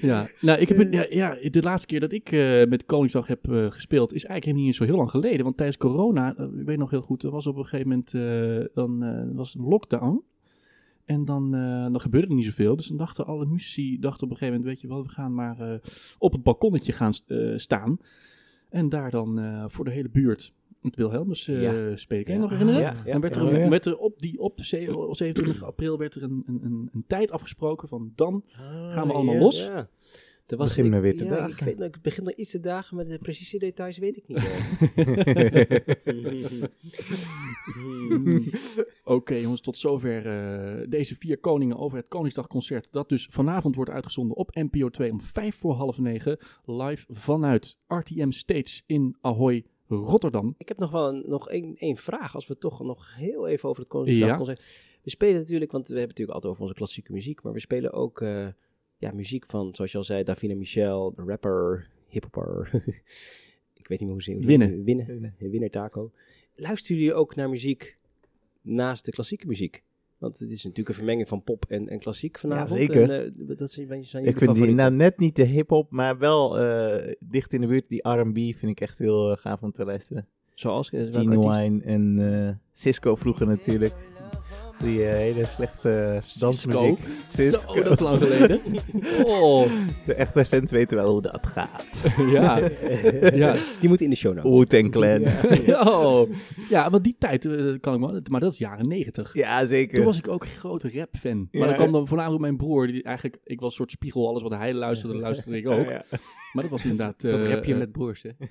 Ja, 0.00 0.28
nou, 0.40 0.58
ik 0.60 0.68
heb 0.68 0.78
een, 0.78 0.92
ja, 0.92 1.06
ja, 1.08 1.36
de 1.50 1.62
laatste 1.62 1.86
keer 1.86 2.00
dat 2.00 2.12
ik 2.12 2.32
eh, 2.32 2.64
met 2.66 2.84
Koningsdag 2.84 3.26
heb 3.26 3.50
eh, 3.50 3.70
gespeeld 3.70 4.12
is 4.12 4.24
eigenlijk 4.24 4.44
helemaal 4.44 4.64
niet 4.66 4.74
zo 4.74 4.84
heel 4.84 4.96
lang 4.96 5.10
geleden. 5.10 5.44
Want 5.44 5.56
tijdens 5.56 5.78
corona, 5.78 6.36
eh, 6.36 6.44
ik 6.58 6.66
weet 6.66 6.78
nog 6.78 6.90
heel 6.90 7.00
goed, 7.02 7.22
er 7.22 7.30
was 7.30 7.46
op 7.46 7.56
een 7.56 7.64
gegeven 7.64 7.88
moment 7.88 8.14
eh, 8.14 8.74
dan, 8.74 9.02
eh, 9.02 9.36
was 9.36 9.54
een 9.54 9.64
lockdown. 9.64 10.22
En 11.04 11.24
dan, 11.24 11.54
eh, 11.54 11.82
dan 11.82 12.00
gebeurde 12.00 12.26
er 12.28 12.34
niet 12.34 12.44
zoveel. 12.44 12.76
Dus 12.76 12.86
dan 12.86 12.96
dachten 12.96 13.26
alle 13.26 13.46
muzici, 13.46 13.98
dachten 13.98 14.24
op 14.24 14.30
een 14.30 14.36
gegeven 14.36 14.58
moment, 14.60 14.74
weet 14.74 14.80
je 14.82 14.88
wel, 14.88 15.02
we 15.02 15.08
gaan 15.08 15.34
maar 15.34 15.60
eh, 15.60 15.78
op 16.18 16.32
het 16.32 16.42
balkonnetje 16.42 16.92
gaan 16.92 17.12
eh, 17.26 17.52
staan. 17.56 17.98
En 18.70 18.88
daar 18.88 19.10
dan 19.10 19.38
eh, 19.38 19.64
voor 19.68 19.84
de 19.84 19.90
hele 19.90 20.08
buurt 20.08 20.52
het 20.82 20.96
Wilhelmus 20.96 21.48
eh 21.48 21.62
Ja. 21.62 21.96
spelen. 21.96 22.24
Kan 22.24 22.34
je 22.34 22.40
Ja. 22.40 22.46
nog 22.46 22.50
herinneren? 22.58 22.80
Ja, 22.80 22.94
ja. 23.04 23.12
en 23.12 23.20
werd 23.20 23.36
er, 23.36 23.44
Ja, 23.44 23.50
een- 23.50 23.58
ja. 23.58 23.68
werd 23.68 23.86
er 23.86 23.96
op, 23.96 24.18
die, 24.18 24.38
op 24.40 24.56
de 24.56 24.64
ze- 24.64 25.06
27 25.10 25.62
april 25.62 25.98
werd 25.98 26.14
er 26.14 26.22
een, 26.22 26.42
een, 26.46 26.60
een, 26.64 26.88
een 26.92 27.04
tijd 27.06 27.32
afgesproken 27.32 27.88
van 27.88 28.12
dan 28.14 28.42
Gaan 28.90 29.06
we 29.06 29.12
allemaal 29.12 29.34
ja. 29.34 29.40
los? 29.40 29.70
Ja. 30.46 30.50
Er 30.52 30.56
was, 30.56 30.68
Begin 30.68 30.84
ik- 30.84 30.90
maar 30.90 31.00
weer 31.00 31.16
te 31.16 31.24
ja, 31.24 31.30
dagen. 31.30 31.50
Ik 31.50 31.58
weet, 31.64 31.78
nog- 31.78 31.86
ik 31.88 32.02
begin 32.02 32.24
nog 32.24 32.32
iets 32.34 32.50
te 32.50 32.60
dagen, 32.60 32.96
maar 32.96 33.04
de 33.04 33.18
precieze 33.18 33.58
details 33.58 33.98
weet 33.98 34.16
ik 34.16 34.24
niet 34.28 34.36
meer. 34.36 35.92
Oké 39.04 39.34
jongens, 39.34 39.60
tot 39.60 39.76
zover 39.76 40.26
eh, 40.26 40.86
deze 40.88 41.14
vier 41.16 41.38
koningen 41.38 41.76
over 41.78 41.98
het 41.98 42.08
Koningsdagconcert. 42.08 42.88
Dat 42.90 43.08
dus 43.08 43.28
vanavond 43.30 43.74
wordt 43.74 43.90
uitgezonden 43.90 44.36
op 44.36 44.54
NPO 44.54 44.88
2 44.90 45.10
om 45.10 45.20
vijf 45.20 45.56
voor 45.56 45.72
half 45.74 45.98
negen. 45.98 46.38
Live 46.64 47.04
vanuit 47.08 47.78
RTM 47.86 48.30
Stage 48.30 48.82
in 48.86 49.16
Ahoy, 49.20 49.64
Rotterdam. 49.88 50.54
Ik 50.58 50.68
heb 50.68 50.78
nog 50.78 50.90
wel 50.90 51.08
een, 51.08 51.22
nog 51.26 51.48
één, 51.48 51.76
één 51.76 51.96
vraag, 51.96 52.34
als 52.34 52.46
we 52.46 52.58
toch 52.58 52.82
nog 52.82 53.14
heel 53.16 53.46
even 53.48 53.68
over 53.68 53.80
het 53.82 53.90
Koningsdagconcert... 53.90 54.92
We 55.02 55.10
spelen 55.10 55.40
natuurlijk, 55.40 55.72
want 55.72 55.88
we 55.88 55.98
hebben 55.98 56.08
het 56.16 56.18
natuurlijk 56.18 56.34
altijd 56.34 56.52
over 56.52 56.62
onze 56.62 56.74
klassieke 56.74 57.12
muziek, 57.12 57.42
maar 57.42 57.52
we 57.52 57.60
spelen 57.60 57.92
ook 57.92 58.20
eh, 58.20 58.46
ja, 59.04 59.12
muziek 59.12 59.44
van, 59.46 59.74
zoals 59.74 59.92
je 59.92 59.98
al 59.98 60.04
zei, 60.04 60.22
Davina 60.22 60.54
Michel, 60.54 61.12
rapper, 61.16 61.88
hiphopper. 62.08 62.70
ik 63.80 63.88
weet 63.88 63.98
niet 63.98 64.00
meer 64.00 64.10
hoe 64.10 64.22
ze 64.22 64.38
Winnen. 64.38 64.84
Winnen. 64.84 65.06
Winnen. 65.06 65.34
Winner 65.38 65.70
Taco. 65.70 66.12
Luisteren 66.54 66.96
jullie 67.00 67.14
ook 67.14 67.34
naar 67.34 67.48
muziek 67.48 67.98
naast 68.62 69.04
de 69.04 69.10
klassieke 69.10 69.46
muziek? 69.46 69.82
Want 70.18 70.38
het 70.38 70.50
is 70.50 70.62
natuurlijk 70.62 70.88
een 70.88 70.94
vermenging 70.94 71.28
van 71.28 71.42
pop 71.42 71.64
en, 71.68 71.88
en 71.88 71.98
klassiek 71.98 72.38
vanavond. 72.38 72.80
zeker. 72.80 73.10
En, 73.10 73.34
eh, 73.48 73.56
dat 73.56 73.70
zijn, 73.70 73.86
zijn 73.86 74.04
jullie 74.24 74.28
Ik 74.28 74.38
vind 74.38 74.54
die 74.54 74.74
nou 74.74 74.94
net 74.94 75.18
niet 75.18 75.36
de 75.36 75.44
hip-hop, 75.44 75.90
maar 75.90 76.18
wel 76.18 76.58
eh, 76.58 77.12
dicht 77.26 77.52
in 77.52 77.60
de 77.60 77.66
buurt. 77.66 77.88
Die 77.88 78.08
RB 78.08 78.36
vind 78.36 78.62
ik 78.62 78.80
echt 78.80 78.98
heel 78.98 79.30
eh, 79.30 79.36
gaaf 79.36 79.62
om 79.62 79.72
te 79.72 79.84
luisteren. 79.84 80.28
Zoals? 80.54 80.88
Gene? 80.88 81.38
Wine 81.38 81.82
en 81.84 82.32
eh, 82.32 82.54
Cisco 82.72 83.14
vroeger 83.14 83.46
natuurlijk. 83.46 83.94
Die 84.84 85.04
eh, 85.04 85.14
hele 85.14 85.44
slechte 85.44 85.90
eh, 85.90 86.38
dansmuziek. 86.40 86.98
Zo, 87.32 87.74
dat 87.82 87.90
is 87.90 88.00
lang 88.00 88.18
geleden. 88.18 88.60
Oh, 89.24 89.66
De 90.04 90.14
echte 90.14 90.44
fans 90.44 90.70
weten 90.70 90.96
wel 90.96 91.10
hoe 91.10 91.22
dat 91.22 91.46
gaat. 91.46 91.86
ja. 92.32 92.60
ja. 93.34 93.56
Die 93.80 93.88
moet 93.88 94.00
in 94.00 94.10
de 94.10 94.16
show 94.16 94.34
notes. 94.34 94.56
Wu-Tang 94.56 94.90
Clan. 94.90 95.20
Ja, 95.20 95.32
Ja, 95.66 95.82
oh. 96.00 96.30
ja, 96.68 96.88
maar 96.88 97.02
die 97.02 97.16
tijd 97.18 97.44
eh, 97.44 97.74
kan 97.80 97.94
ik 97.94 98.00
me, 98.00 98.22
maar 98.30 98.40
dat 98.40 98.52
is 98.52 98.58
jaren 98.58 98.88
negentig. 98.88 99.34
zeker. 99.66 99.96
Toen 99.96 100.04
was 100.04 100.18
ik 100.18 100.28
ook 100.28 100.42
een 100.42 100.48
grote 100.58 100.90
rap-fan. 100.94 101.48
Maar 101.52 101.60
Ja. 101.60 101.66
dan 101.66 101.74
kwam 101.76 101.92
dan 101.92 102.06
voornamelijk 102.06 102.40
mijn 102.42 102.56
broer, 102.56 102.86
die 102.86 103.02
eigenlijk, 103.02 103.38
ik 103.44 103.60
was 103.60 103.68
een 103.70 103.76
soort 103.76 103.90
spiegel, 103.90 104.28
alles 104.28 104.42
wat 104.42 104.52
hij 104.52 104.74
luisterde, 104.74 105.14
luisterde 105.16 105.58
ik 105.58 105.68
ook. 105.68 105.86
Maar 106.54 106.62
dat 106.62 106.72
was 106.72 106.82
inderdaad... 106.82 107.20
Dat 107.20 107.46
heb 107.46 107.64
je 107.64 107.72
eh, 107.72 107.78
met 107.78 107.92
broers, 107.92 108.22
hè? 108.22 108.30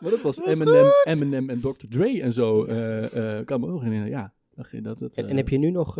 Maar 0.00 0.10
dat 0.10 0.20
was 0.20 0.40
Eminem, 0.40 0.84
Eminem 1.04 1.50
en 1.50 1.60
Dr. 1.60 1.86
Dre 1.88 2.22
en 2.22 2.32
zo. 2.32 2.64
eh 2.64 3.38
eh 3.38 3.44
kan 3.44 3.60
me 3.60 3.66
ook 3.66 3.82
herinneren, 3.82 4.10
ja. 4.10 4.34
Dat, 4.54 4.66
dat, 4.82 4.98
dat, 4.98 5.14
En, 5.16 5.28
en 5.28 5.36
heb 5.36 5.48
je 5.48 5.58
nu 5.58 5.70
nog... 5.70 5.96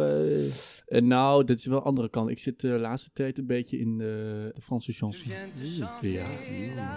nou, 0.87 1.45
dit 1.45 1.59
is 1.59 1.67
wel 1.67 1.79
een 1.79 1.85
andere 1.85 2.11
kant. 2.11 2.31
Ik 2.31 2.39
zit 2.39 2.61
de 2.61 2.69
laatste 2.69 3.11
tijd 3.13 3.39
een 3.39 3.47
beetje 3.47 3.79
in 3.79 3.99
de, 3.99 4.51
de 4.55 4.61
Franse 4.61 4.93
chanson. 4.93 5.33
Ja, 6.01 6.27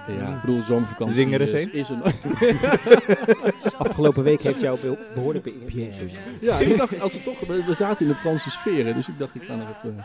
ja. 0.08 0.36
Ik 0.36 0.41
bedoel, 0.41 0.62
zomervakantie 0.62 1.15
Zing 1.15 1.34
er 1.34 1.41
eens 1.41 1.52
is, 1.52 1.63
een. 1.65 1.74
is 1.74 1.89
een... 1.89 2.02
afgelopen 3.88 4.24
week 4.24 4.41
heeft 4.41 4.62
jou 4.62 4.80
be- 4.80 4.98
behoorlijk 5.15 5.43
beïnvloed. 5.43 6.12
ja, 6.41 6.60
ik 6.60 6.78
dacht, 6.78 7.00
als 7.00 7.13
we 7.13 7.22
toch... 7.22 7.39
We, 7.39 7.63
we 7.63 7.74
zaten 7.74 8.06
in 8.06 8.12
de 8.12 8.17
Franse 8.17 8.50
sferen, 8.50 8.93
dus 8.95 9.08
ik 9.08 9.17
dacht, 9.17 9.36
ik 9.36 9.41
ga 9.41 9.56
nog 9.56 9.69
even... 9.69 10.04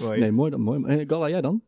Mooi. 0.00 0.20
Nee, 0.20 0.32
mooi 0.32 0.50
dan, 0.50 0.60
mooi. 0.60 0.84
En 0.84 1.08
Gala, 1.08 1.28
jij 1.28 1.40
dan? 1.40 1.62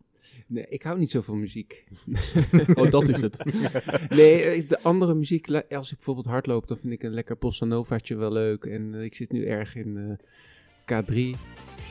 Nee, 0.46 0.66
ik 0.68 0.82
hou 0.82 0.98
niet 0.98 1.10
zo 1.10 1.20
van 1.20 1.40
muziek. 1.40 1.84
Oh, 2.74 2.90
dat 2.90 3.08
is 3.08 3.20
het. 3.20 3.44
Nee, 4.16 4.42
eh, 4.42 4.68
de 4.68 4.82
andere 4.82 5.14
muziek, 5.14 5.50
als 5.50 5.90
ik 5.90 5.96
bijvoorbeeld 5.96 6.26
hardloop, 6.26 6.68
dan 6.68 6.78
vind 6.78 6.92
ik 6.92 7.02
een 7.02 7.14
lekker 7.14 7.36
bossa 7.38 7.64
novaatje 7.64 8.16
wel 8.16 8.32
leuk. 8.32 8.64
En 8.64 8.94
eh, 8.94 9.02
ik 9.02 9.14
zit 9.14 9.32
nu 9.32 9.44
erg 9.46 9.76
in 9.76 10.18
eh, 10.86 11.02
K3. 11.02 11.38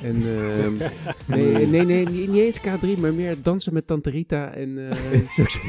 En 0.03 0.15
ehm, 0.15 0.73
nee, 1.37 1.67
nee, 1.67 1.83
nee, 1.85 2.07
niet, 2.09 2.29
niet 2.29 2.41
eens 2.41 2.59
K3, 2.59 2.99
maar 2.99 3.13
meer 3.13 3.41
dansen 3.41 3.73
met 3.73 3.87
Tante 3.87 4.09
Rita 4.09 4.53
en 4.53 4.89
eh 4.89 5.19
zulke 5.29 5.59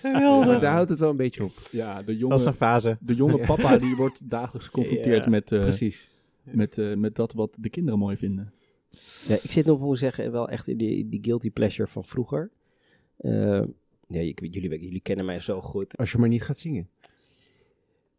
Geweldig. 0.00 0.60
Daar 0.60 0.72
houdt 0.72 0.90
het 0.90 0.98
wel 0.98 1.10
een 1.10 1.16
beetje 1.16 1.44
op. 1.44 1.52
Ja, 1.70 1.98
de 1.98 2.04
Dat 2.04 2.14
is 2.14 2.20
jonge, 2.20 2.46
een 2.46 2.52
fase. 2.52 2.96
de 3.00 3.14
jonge 3.14 3.38
papa 3.38 3.76
die 3.76 3.96
wordt 3.96 4.30
dagelijks 4.30 4.66
geconfronteerd 4.66 5.24
Ja, 5.24 5.30
met, 5.30 5.52
eh, 5.52 5.60
Precies. 5.60 6.10
met, 6.42 6.78
eh, 6.78 6.94
met 6.94 7.14
dat 7.14 7.32
wat 7.32 7.56
de 7.60 7.68
kinderen 7.70 7.98
mooi 7.98 8.16
vinden. 8.16 8.52
Ja, 9.28 9.34
ik 9.42 9.50
zit 9.50 9.66
nog, 9.66 9.80
moet 9.80 9.98
zeggen, 9.98 10.32
wel 10.32 10.48
echt 10.48 10.68
in 10.68 10.76
die, 10.76 11.08
die 11.08 11.18
guilty 11.22 11.50
pleasure 11.50 11.88
van 11.88 12.04
vroeger. 12.04 12.50
Eh, 13.16 13.62
ja, 14.08 14.20
ik, 14.20 14.40
weet- 14.40 14.54
jullie, 14.54 14.80
jullie 14.80 15.00
kennen 15.00 15.24
mij 15.24 15.40
zo 15.40 15.60
goed. 15.60 15.96
Als 15.96 16.12
je 16.12 16.18
maar 16.18 16.28
niet 16.28 16.42
gaat 16.42 16.58
zingen. 16.58 16.88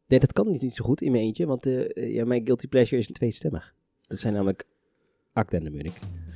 Nee, 0.07 0.19
dat 0.19 0.33
kan 0.33 0.47
niet, 0.51 0.61
niet 0.61 0.73
zo 0.75 0.85
goed 0.85 1.01
in 1.01 1.11
mijn 1.11 1.23
eentje, 1.23 1.45
want 1.45 1.65
eh, 1.65 2.13
ja, 2.13 2.25
mijn 2.25 2.45
guilty 2.45 2.67
pleasure 2.67 3.01
is 3.01 3.07
tweestemmig. 3.07 3.73
Dat 4.01 4.19
zijn 4.19 4.33
namelijk 4.33 4.65
Akda 5.33 5.57
en 5.57 5.63
de 5.63 5.69
Munnik. 5.69 5.93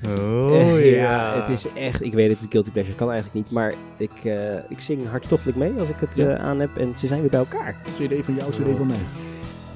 Oh 0.08 0.52
Eh, 0.56 0.96
ja. 0.96 1.42
Het 1.42 1.50
is 1.50 1.74
echt, 1.74 2.02
ik 2.02 2.14
weet 2.14 2.40
het, 2.40 2.52
guilty 2.52 2.72
pleasure, 2.72 2.96
kan 2.96 3.12
eigenlijk 3.12 3.44
niet, 3.46 3.54
maar 3.54 3.76
ik, 3.98 4.24
eh, 4.26 4.70
ik 4.72 4.80
zing 4.80 5.06
hartstochtelijk 5.08 5.58
mee 5.58 5.72
als 5.80 5.90
ik 5.90 5.96
het 6.00 6.16
Ja. 6.16 6.36
eh, 6.36 6.44
aan 6.44 6.60
heb 6.60 6.78
en 6.78 6.96
ze 6.98 7.08
zijn 7.08 7.22
weer 7.22 7.30
bij 7.30 7.40
elkaar. 7.40 7.74
CD 7.84 8.26
van 8.26 8.36
jou, 8.36 8.52
CD 8.52 8.78
van 8.78 8.88
mij. 8.88 9.31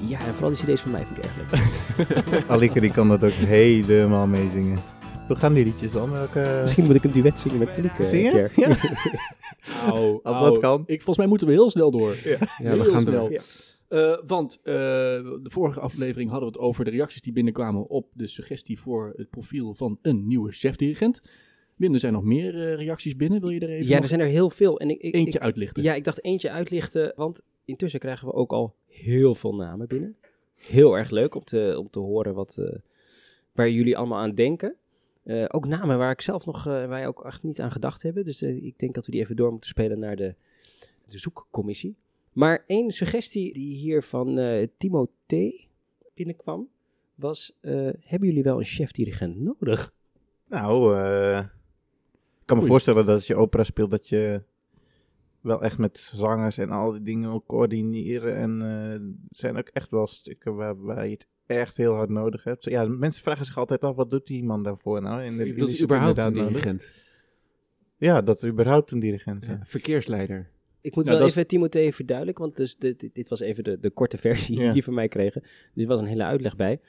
Ja, 0.07 0.19
en 0.25 0.33
vooral 0.33 0.51
die 0.53 0.65
cd's 0.65 0.81
van 0.81 0.91
mij 0.91 1.05
vind 1.05 1.17
ik 1.17 1.23
erg 1.23 1.35
leuk. 1.37 2.43
Alike 2.49 2.79
die 2.79 2.91
kan 2.91 3.07
dat 3.07 3.23
ook 3.23 3.31
helemaal 3.31 4.27
meezingen. 4.27 4.77
Hoe 5.27 5.35
gaan 5.35 5.53
die 5.53 5.65
liedjes 5.65 5.91
dan? 5.91 6.11
Welke... 6.11 6.59
Misschien 6.61 6.85
moet 6.85 6.95
ik 6.95 7.03
een 7.03 7.11
duet 7.11 7.39
zingen 7.39 7.57
met 7.57 7.69
eh, 7.69 8.05
Zingen? 8.05 8.43
een 8.43 8.49
keer. 8.49 8.67
Ja. 8.67 8.77
Au, 9.91 10.19
Als 10.23 10.35
au. 10.35 10.49
dat 10.49 10.59
kan. 10.59 10.83
Ik, 10.85 10.95
volgens 10.95 11.17
mij 11.17 11.27
moeten 11.27 11.47
we 11.47 11.53
heel 11.53 11.69
snel 11.69 11.91
door. 11.91 12.15
Ja, 12.23 12.37
Heel 12.39 12.77
we 12.77 12.83
gaan 12.91 13.01
snel. 13.01 13.27
door. 13.29 13.41
Eh, 13.87 14.17
want 14.27 14.59
eh, 14.63 14.73
de 14.73 15.49
vorige 15.49 15.79
aflevering 15.79 16.29
hadden 16.29 16.49
we 16.49 16.57
het 16.57 16.65
over 16.65 16.85
de 16.85 16.91
reacties 16.91 17.21
die 17.21 17.33
binnenkwamen 17.33 17.87
op 17.87 18.07
de 18.13 18.27
suggestie 18.27 18.79
voor 18.79 19.13
het 19.15 19.29
profiel 19.29 19.73
van 19.73 19.99
een 20.01 20.27
nieuwe 20.27 20.51
chefdirigent. 20.51 21.21
Wim, 21.75 21.93
er 21.93 21.99
zijn 21.99 22.13
nog 22.13 22.23
meer 22.23 22.55
eh, 22.67 22.75
reacties 22.75 23.15
binnen. 23.15 23.39
Wil 23.41 23.49
je 23.49 23.59
er 23.59 23.69
even 23.69 23.85
Ja, 23.87 23.93
nog 23.93 24.01
er 24.01 24.07
zijn 24.07 24.21
er 24.21 24.27
heel 24.27 24.49
veel. 24.49 24.79
En 24.79 24.89
ik, 24.89 25.01
ik, 25.01 25.13
eentje 25.13 25.37
ik- 25.39 25.43
uitlichten? 25.43 25.83
Ja, 25.83 25.93
ik 25.93 26.03
dacht 26.03 26.23
eentje 26.23 26.51
uitlichten, 26.51 27.13
want 27.15 27.41
intussen 27.65 27.99
krijgen 27.99 28.27
we 28.27 28.33
ook 28.33 28.51
al 28.51 28.75
heel 28.87 29.35
veel 29.35 29.55
namen 29.55 29.87
binnen. 29.87 30.15
Heel 30.55 30.97
erg 30.97 31.09
leuk 31.09 31.35
om 31.35 31.43
te, 31.43 31.75
om 31.79 31.89
te 31.89 31.99
horen 31.99 32.33
wat, 32.33 32.57
eh, 32.57 32.75
waar 33.51 33.69
jullie 33.69 33.97
allemaal 33.97 34.19
aan 34.19 34.35
denken. 34.35 34.75
Eh, 35.23 35.45
ook 35.47 35.67
namen 35.67 35.97
waar 35.97 36.11
ik 36.11 36.21
zelf 36.21 36.45
nog, 36.45 36.67
eh, 36.67 36.87
wij 36.87 37.07
ook 37.07 37.25
echt 37.25 37.43
niet 37.43 37.59
aan 37.61 37.71
gedacht 37.71 38.03
hebben. 38.03 38.25
Dus 38.25 38.41
ik 38.41 38.79
denk 38.79 38.93
dat 38.95 39.05
we 39.05 39.11
die 39.11 39.21
even 39.21 39.35
door 39.35 39.51
moeten 39.51 39.69
spelen 39.69 39.99
naar 39.99 40.15
de, 40.15 40.35
de 41.07 41.17
zoekcommissie. 41.17 41.95
Maar 42.33 42.63
één 42.67 42.91
suggestie 42.91 43.53
die 43.53 43.75
hier 43.75 44.03
van 44.03 44.37
eh 44.37 44.67
Timo 44.77 45.05
T. 45.25 45.35
binnenkwam, 46.13 46.67
was, 47.15 47.57
eh, 47.61 47.89
hebben 47.99 48.27
jullie 48.29 48.43
wel 48.43 48.57
een 48.57 48.63
chef-dirigent 48.65 49.39
nodig? 49.39 49.93
Nou, 50.47 50.95
eh, 50.97 51.39
ik 51.39 51.49
kan 52.45 52.55
me 52.55 52.61
Oei. 52.61 52.71
voorstellen 52.71 53.05
dat 53.05 53.15
als 53.15 53.27
je 53.27 53.35
opera 53.35 53.63
speelt, 53.63 53.91
dat 53.91 54.09
je 54.09 54.41
wel 55.41 55.63
echt 55.63 55.77
met 55.77 55.97
zangers 56.13 56.57
en 56.57 56.69
al 56.69 56.91
die 56.91 57.01
dingen 57.01 57.29
wil 57.29 57.43
coördineren. 57.47 58.35
En 58.35 58.61
eh, 58.61 58.91
er 58.93 59.01
zijn 59.29 59.57
ook 59.57 59.67
echt 59.67 59.89
wel 59.91 60.07
stukken 60.07 60.55
waar, 60.55 60.81
waar 60.83 61.05
je 61.05 61.11
het 61.11 61.27
echt 61.45 61.77
heel 61.77 61.93
hard 61.93 62.09
nodig 62.09 62.43
hebt. 62.43 62.63
Ja, 62.63 62.85
mensen 62.85 63.21
vragen 63.23 63.45
zich 63.45 63.57
altijd 63.57 63.81
af, 63.81 63.95
wat 63.95 64.09
doet 64.09 64.27
die 64.27 64.43
man 64.43 64.63
daarvoor 64.63 65.01
nou? 65.01 65.23
En 65.23 65.37
Dat 65.37 65.47
jullie 65.47 65.67
is 65.67 65.83
überhaupt 65.83 66.17
een 66.17 66.33
nodig. 66.33 66.47
dirigent. 66.47 66.91
Ja, 67.97 68.21
dat 68.21 68.43
is 68.43 68.49
überhaupt 68.49 68.91
een 68.91 68.99
dirigent. 68.99 69.45
Ja, 69.45 69.51
Ja. 69.51 69.59
verkeersleider. 69.65 70.49
Ik 70.81 70.95
moet 70.95 71.05
wel 71.07 71.17
dat 71.17 71.27
is- 71.27 71.31
even 71.35 71.47
Timothée 71.47 71.93
verduidelijken, 71.93 72.43
want 72.43 72.55
dus 72.57 72.77
dit, 72.77 72.99
dit, 72.99 73.15
dit 73.15 73.29
was 73.29 73.39
even 73.39 73.63
de, 73.63 73.79
de 73.79 73.89
korte 73.89 74.17
versie 74.17 74.55
die 74.55 74.65
jullie 74.65 74.83
van 74.83 74.93
mij 74.93 75.07
kregen. 75.07 75.41
Dus 75.73 75.83
er 75.83 75.89
was 75.89 75.99
een 76.01 76.07
hele 76.07 76.23
uitleg 76.23 76.55
bij. 76.55 76.79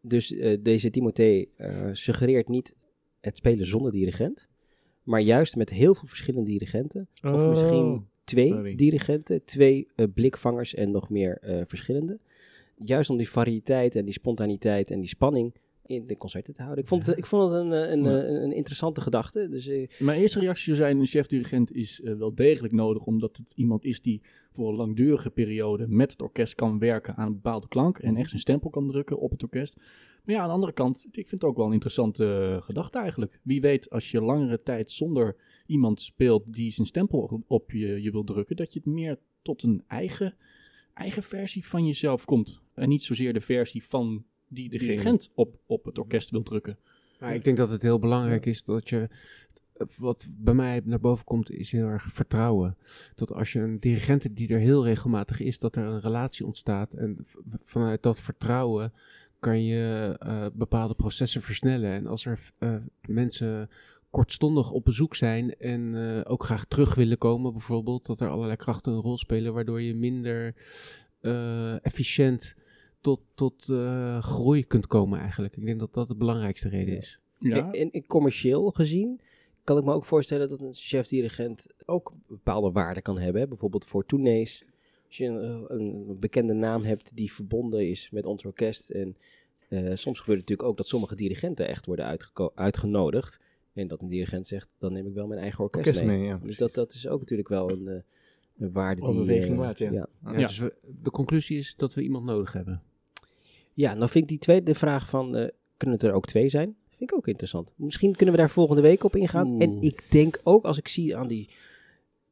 Dus 0.00 0.32
eh, 0.34 0.58
deze 0.62 0.90
Timothée 0.90 1.48
eh, 1.56 1.88
suggereert 1.92 2.48
niet 2.48 2.74
het 3.20 3.36
spelen 3.36 3.66
zonder 3.66 3.92
dirigent, 3.92 4.48
maar 5.02 5.20
juist 5.20 5.56
met 5.56 5.70
heel 5.70 5.94
veel 5.94 6.08
verschillende 6.08 6.50
dirigenten. 6.50 7.08
Of 7.22 7.30
Oh, 7.42 7.48
misschien 7.48 8.06
twee 8.24 8.52
sorry. 8.52 8.74
dirigenten, 8.74 9.44
twee 9.44 9.88
eh, 9.94 10.06
blikvangers 10.14 10.74
en 10.74 10.90
nog 10.90 11.10
meer 11.10 11.38
eh, 11.40 11.62
verschillende. 11.66 12.18
Juist 12.84 13.10
om 13.10 13.16
die 13.16 13.28
variëteit 13.30 13.96
en 13.96 14.04
die 14.04 14.14
spontaniteit 14.14 14.90
en 14.90 15.00
die 15.00 15.08
spanning 15.08 15.54
in 15.88 16.06
de 16.06 16.16
concerten 16.16 16.54
te 16.54 16.62
houden. 16.62 16.82
Ik 16.82 16.88
vond 16.90 17.06
het, 17.06 17.18
ik 17.18 17.26
vond 17.26 17.50
het 17.52 17.60
een, 17.60 17.72
eh, 17.72 17.90
een, 17.90 18.02
Ja. 18.04 18.10
een, 18.10 18.42
een 18.42 18.52
interessante 18.52 19.00
gedachte. 19.00 19.48
Dus 19.48 19.66
eh, 19.66 19.88
Mijn 19.98 20.20
eerste 20.20 20.40
reactie 20.40 20.64
zou 20.64 20.76
zijn, 20.76 20.98
een 21.00 21.06
chef-dirigent 21.06 21.72
is 21.72 22.00
eh, 22.00 22.14
wel 22.14 22.34
degelijk 22.34 22.74
nodig, 22.74 23.04
omdat 23.06 23.36
het 23.36 23.52
iemand 23.56 23.84
is 23.84 24.02
die 24.02 24.22
voor 24.52 24.68
een 24.68 24.76
langdurige 24.76 25.30
periode 25.30 25.86
met 25.88 26.10
het 26.10 26.22
orkest 26.22 26.54
kan 26.54 26.78
werken 26.78 27.16
aan 27.16 27.26
een 27.26 27.32
bepaalde 27.32 27.68
klank 27.68 27.98
en 27.98 28.16
echt 28.16 28.28
zijn 28.28 28.40
stempel 28.40 28.70
kan 28.70 28.86
drukken 28.90 29.18
op 29.18 29.30
het 29.30 29.42
orkest. 29.42 29.76
Maar 30.24 30.34
ja, 30.34 30.40
aan 30.42 30.48
de 30.48 30.54
andere 30.54 30.72
kant, 30.72 31.06
ik 31.10 31.28
vind 31.28 31.30
het 31.40 31.44
ook 31.44 31.56
wel 31.56 31.66
een 31.66 31.72
interessante 31.72 32.54
eh, 32.56 32.62
gedachte 32.62 32.98
eigenlijk. 32.98 33.40
Wie 33.42 33.60
weet, 33.60 33.90
als 33.90 34.10
je 34.10 34.20
langere 34.22 34.62
tijd 34.62 34.90
zonder 34.90 35.36
iemand 35.66 36.00
speelt 36.00 36.42
die 36.46 36.70
zijn 36.72 36.86
stempel 36.86 37.42
op 37.46 37.70
je, 37.70 38.02
je 38.02 38.10
wil 38.10 38.24
drukken, 38.24 38.56
dat 38.56 38.72
je 38.72 38.78
het 38.78 38.88
meer 38.88 39.18
tot 39.42 39.62
een 39.62 39.82
eigen, 39.86 40.34
eigen 40.94 41.22
versie 41.22 41.66
van 41.66 41.86
jezelf 41.86 42.24
komt. 42.24 42.60
En 42.74 42.88
niet 42.88 43.02
zozeer 43.02 43.32
de 43.32 43.40
versie 43.40 43.84
van 43.84 44.24
die 44.48 44.68
de 44.68 44.78
dirigent 44.78 45.30
op, 45.34 45.58
op 45.66 45.84
het 45.84 45.98
orkest 45.98 46.30
wil 46.30 46.42
drukken. 46.42 46.76
Maar 47.20 47.34
ik 47.34 47.44
denk 47.44 47.56
dat 47.56 47.70
het 47.70 47.82
heel 47.82 47.98
belangrijk 47.98 48.46
is 48.46 48.64
dat 48.64 48.88
je. 48.88 49.08
Wat 49.96 50.26
bij 50.30 50.54
mij 50.54 50.80
naar 50.84 51.00
boven 51.00 51.24
komt, 51.24 51.50
is 51.50 51.70
heel 51.70 51.86
erg 51.86 52.12
vertrouwen. 52.12 52.76
Dat 53.14 53.32
als 53.32 53.52
je 53.52 53.60
een 53.60 53.78
dirigent 53.80 54.22
hebt 54.22 54.36
die 54.36 54.48
er 54.48 54.58
heel 54.58 54.84
regelmatig 54.84 55.40
is, 55.40 55.58
dat 55.58 55.76
er 55.76 55.84
een 55.84 56.00
relatie 56.00 56.46
ontstaat. 56.46 56.94
En 56.94 57.26
vanuit 57.64 58.02
dat 58.02 58.20
vertrouwen 58.20 58.92
kan 59.38 59.64
je 59.64 60.16
eh, 60.18 60.46
bepaalde 60.52 60.94
processen 60.94 61.42
versnellen. 61.42 61.92
En 61.92 62.06
als 62.06 62.26
er 62.26 62.52
eh, 62.58 62.74
mensen 63.06 63.68
kortstondig 64.10 64.70
op 64.70 64.84
bezoek 64.84 65.14
zijn 65.14 65.56
en 65.56 65.94
eh, 65.94 66.32
ook 66.32 66.44
graag 66.44 66.64
terug 66.64 66.94
willen 66.94 67.18
komen, 67.18 67.52
bijvoorbeeld, 67.52 68.06
dat 68.06 68.20
er 68.20 68.28
allerlei 68.28 68.56
krachten 68.56 68.92
een 68.92 69.00
rol 69.00 69.18
spelen, 69.18 69.54
waardoor 69.54 69.82
je 69.82 69.94
minder 69.94 70.54
eh, 71.20 71.84
efficiënt 71.84 72.56
tot, 73.00 73.20
tot 73.34 73.68
eh, 73.68 74.22
groei 74.22 74.64
kunt 74.66 74.86
komen 74.86 75.18
eigenlijk. 75.20 75.56
Ik 75.56 75.64
denk 75.64 75.80
dat 75.80 75.94
dat 75.94 76.08
de 76.08 76.14
belangrijkste 76.14 76.68
reden 76.68 76.96
is. 76.96 77.18
Ja, 77.38 77.72
En, 77.72 77.90
en 77.90 78.06
commercieel 78.06 78.70
gezien 78.70 79.20
kan 79.64 79.78
ik 79.78 79.84
me 79.84 79.92
ook 79.92 80.04
voorstellen 80.04 80.48
dat 80.48 80.60
een 80.60 80.72
chef-dirigent 80.74 81.66
ook 81.86 82.12
bepaalde 82.26 82.70
waarde 82.70 83.02
kan 83.02 83.18
hebben. 83.18 83.42
hè. 83.42 83.48
Bijvoorbeeld 83.48 83.84
voor 83.84 84.06
tournees. 84.06 84.64
Als 85.06 85.16
je 85.16 85.24
een, 85.26 85.64
een 85.68 86.16
bekende 86.20 86.52
naam 86.52 86.82
hebt 86.82 87.16
die 87.16 87.32
verbonden 87.32 87.88
is 87.88 88.10
met 88.10 88.26
ons 88.26 88.44
orkest. 88.44 88.90
En 88.90 89.16
eh, 89.68 89.78
soms 89.80 90.18
gebeurt 90.20 90.38
het 90.40 90.48
natuurlijk 90.48 90.62
ook 90.68 90.76
dat 90.76 90.86
sommige 90.88 91.14
dirigenten 91.16 91.68
echt 91.68 91.86
worden 91.86 92.18
uitgenodigd. 92.54 93.40
En 93.72 93.88
dat 93.88 94.02
een 94.02 94.08
dirigent 94.08 94.46
zegt, 94.46 94.68
dan 94.78 94.92
neem 94.92 95.06
ik 95.06 95.14
wel 95.14 95.26
mijn 95.26 95.40
eigen 95.40 95.64
orkest, 95.64 95.86
Orkest 95.86 96.04
mee. 96.06 96.18
mee, 96.18 96.26
ja, 96.26 96.38
dus 96.42 96.56
dat, 96.56 96.74
dat 96.74 96.92
is 96.94 97.08
ook 97.08 97.20
natuurlijk 97.20 97.48
wel 97.48 97.70
een, 97.70 97.88
eh, 97.88 97.94
een 98.58 98.72
waarde 98.72 99.00
die... 99.00 99.10
Overweging 99.10 99.52
eh, 99.52 99.58
waard, 99.58 99.78
ja. 99.78 99.90
ja. 99.92 100.06
Ja, 100.24 100.32
Ja. 100.32 100.46
Dus 100.46 100.58
we- 100.58 100.74
de 101.02 101.10
conclusie 101.10 101.58
is 101.58 101.74
dat 101.76 101.94
we 101.94 102.02
iemand 102.02 102.24
nodig 102.24 102.52
hebben. 102.52 102.82
Ja, 103.78 103.94
nou 103.94 104.08
vind 104.10 104.24
ik 104.24 104.28
die 104.30 104.38
tweede 104.38 104.74
vraag 104.74 105.08
van, 105.10 105.36
eh, 105.36 105.48
kunnen 105.76 105.96
het 105.98 106.06
er 106.06 106.12
ook 106.14 106.26
twee 106.26 106.48
zijn? 106.48 106.76
Vind 106.88 107.10
ik 107.10 107.16
ook 107.16 107.26
interessant. 107.28 107.72
Misschien 107.76 108.16
kunnen 108.16 108.34
we 108.34 108.40
daar 108.40 108.50
volgende 108.50 108.82
week 108.82 109.04
op 109.04 109.16
ingaan. 109.16 109.60
En 109.60 109.82
ik 109.82 110.02
denk 110.10 110.40
ook, 110.44 110.64
als 110.64 110.78
ik 110.78 110.88
zie 110.88 111.16
aan 111.16 111.26
die 111.28 111.48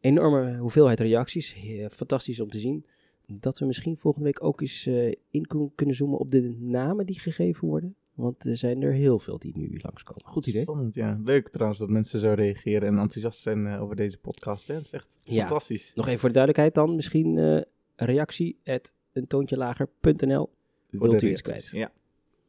enorme 0.00 0.56
hoeveelheid 0.58 1.00
reacties, 1.00 1.56
fantastisch 1.90 2.40
om 2.40 2.48
te 2.48 2.58
zien, 2.58 2.86
dat 3.26 3.58
we 3.58 3.66
misschien 3.66 3.96
volgende 3.96 4.26
week 4.26 4.42
ook 4.44 4.60
eens 4.60 4.86
eh, 4.86 5.06
in 5.30 5.46
kun- 5.46 5.72
kunnen 5.74 5.94
zoomen 5.94 6.18
op 6.18 6.30
de 6.30 6.56
namen 6.60 7.06
die 7.06 7.18
gegeven 7.20 7.68
worden. 7.68 7.94
Want 8.14 8.44
er 8.44 8.56
zijn 8.56 8.82
er 8.82 8.92
heel 8.92 9.18
veel 9.18 9.38
die 9.38 9.58
nu 9.58 9.78
langskomen. 9.82 10.22
Goed 10.24 10.46
idee. 10.46 10.62
Spannend, 10.62 10.94
ja. 10.94 11.20
Leuk 11.24 11.48
trouwens 11.48 11.78
dat 11.80 11.88
mensen 11.88 12.18
zo 12.20 12.32
reageren 12.32 12.88
en 12.88 12.98
enthousiast 12.98 13.40
zijn 13.40 13.66
eh, 13.66 13.82
over 13.82 13.96
deze 13.96 14.18
podcast. 14.18 14.68
Hè. 14.68 14.74
Dat 14.74 14.82
is 14.84 14.90
echt 14.90 15.16
Ja. 15.24 15.38
fantastisch. 15.40 15.92
Nog 15.94 16.06
even 16.06 16.20
voor 16.20 16.28
de 16.28 16.34
duidelijkheid 16.34 16.74
dan, 16.74 16.94
misschien 16.96 17.38
eh, 17.38 17.60
reactie 17.96 18.58
at 18.64 18.94
een 19.12 19.26
toontje 19.26 19.56
lager.nl. 19.56 20.48
Voor 20.48 20.55
Wilt 20.98 21.22
u 21.22 21.30
iets 21.30 21.42
kwijt? 21.42 21.68
Ja. 21.68 21.92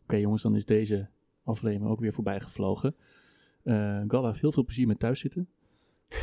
Oké 0.03 0.15
jongens, 0.15 0.41
dan 0.41 0.55
is 0.55 0.65
deze 0.65 1.07
aflevering 1.43 1.89
ook 1.89 1.99
weer 1.99 2.13
voorbij 2.13 2.39
gevlogen. 2.39 2.95
Eh 3.63 4.01
Galla, 4.07 4.33
heel 4.33 4.51
veel 4.51 4.65
plezier 4.65 4.87
met 4.87 4.99
thuiszitten. 4.99 5.47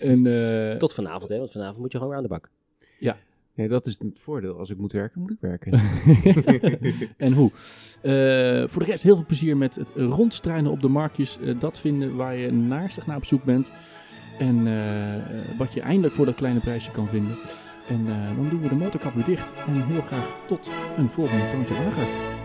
en, 0.00 0.26
eh, 0.26 0.76
Tot 0.76 0.94
vanavond, 0.94 1.30
hè, 1.30 1.38
want 1.38 1.52
vanavond 1.52 1.78
moet 1.78 1.92
je 1.92 1.98
gewoon 1.98 2.08
weer 2.08 2.22
aan 2.22 2.28
de 2.28 2.34
bak. 2.34 2.50
Nee, 3.56 3.68
dat 3.68 3.86
is 3.86 3.98
het 3.98 4.20
voordeel. 4.20 4.58
Als 4.58 4.70
ik 4.70 4.76
moet 4.78 4.92
werken, 4.92 5.20
moet 5.20 5.30
ik 5.30 5.40
werken. 5.40 5.72
en 7.26 7.32
hoe? 7.32 7.50
Eh, 8.02 8.68
voor 8.68 8.82
de 8.82 8.88
rest 8.88 9.02
heel 9.02 9.16
veel 9.16 9.26
plezier 9.26 9.56
met 9.56 9.74
het 9.74 9.90
rondstruinen 9.94 10.70
op 10.70 10.80
de 10.80 10.88
marktjes. 10.88 11.38
Dat 11.58 11.80
vinden 11.80 12.16
waar 12.16 12.36
je 12.36 12.52
naarstig 12.52 13.06
naar 13.06 13.16
op 13.16 13.24
zoek 13.24 13.44
bent. 13.44 13.72
En 14.38 14.66
eh, 14.66 15.58
wat 15.58 15.72
je 15.72 15.80
eindelijk 15.80 16.14
voor 16.14 16.26
dat 16.26 16.34
kleine 16.34 16.60
prijsje 16.60 16.90
kan 16.90 17.08
vinden. 17.08 17.38
En 17.88 18.06
eh, 18.08 18.36
dan 18.36 18.48
doen 18.48 18.60
we 18.60 18.68
de 18.68 18.74
motorkap 18.74 19.14
weer 19.14 19.24
dicht. 19.24 19.52
En 19.66 19.86
heel 19.86 20.02
graag 20.02 20.36
tot 20.46 20.68
een 20.96 21.10
volgende 21.10 21.50
toontje 21.50 21.74
lager. 21.74 22.35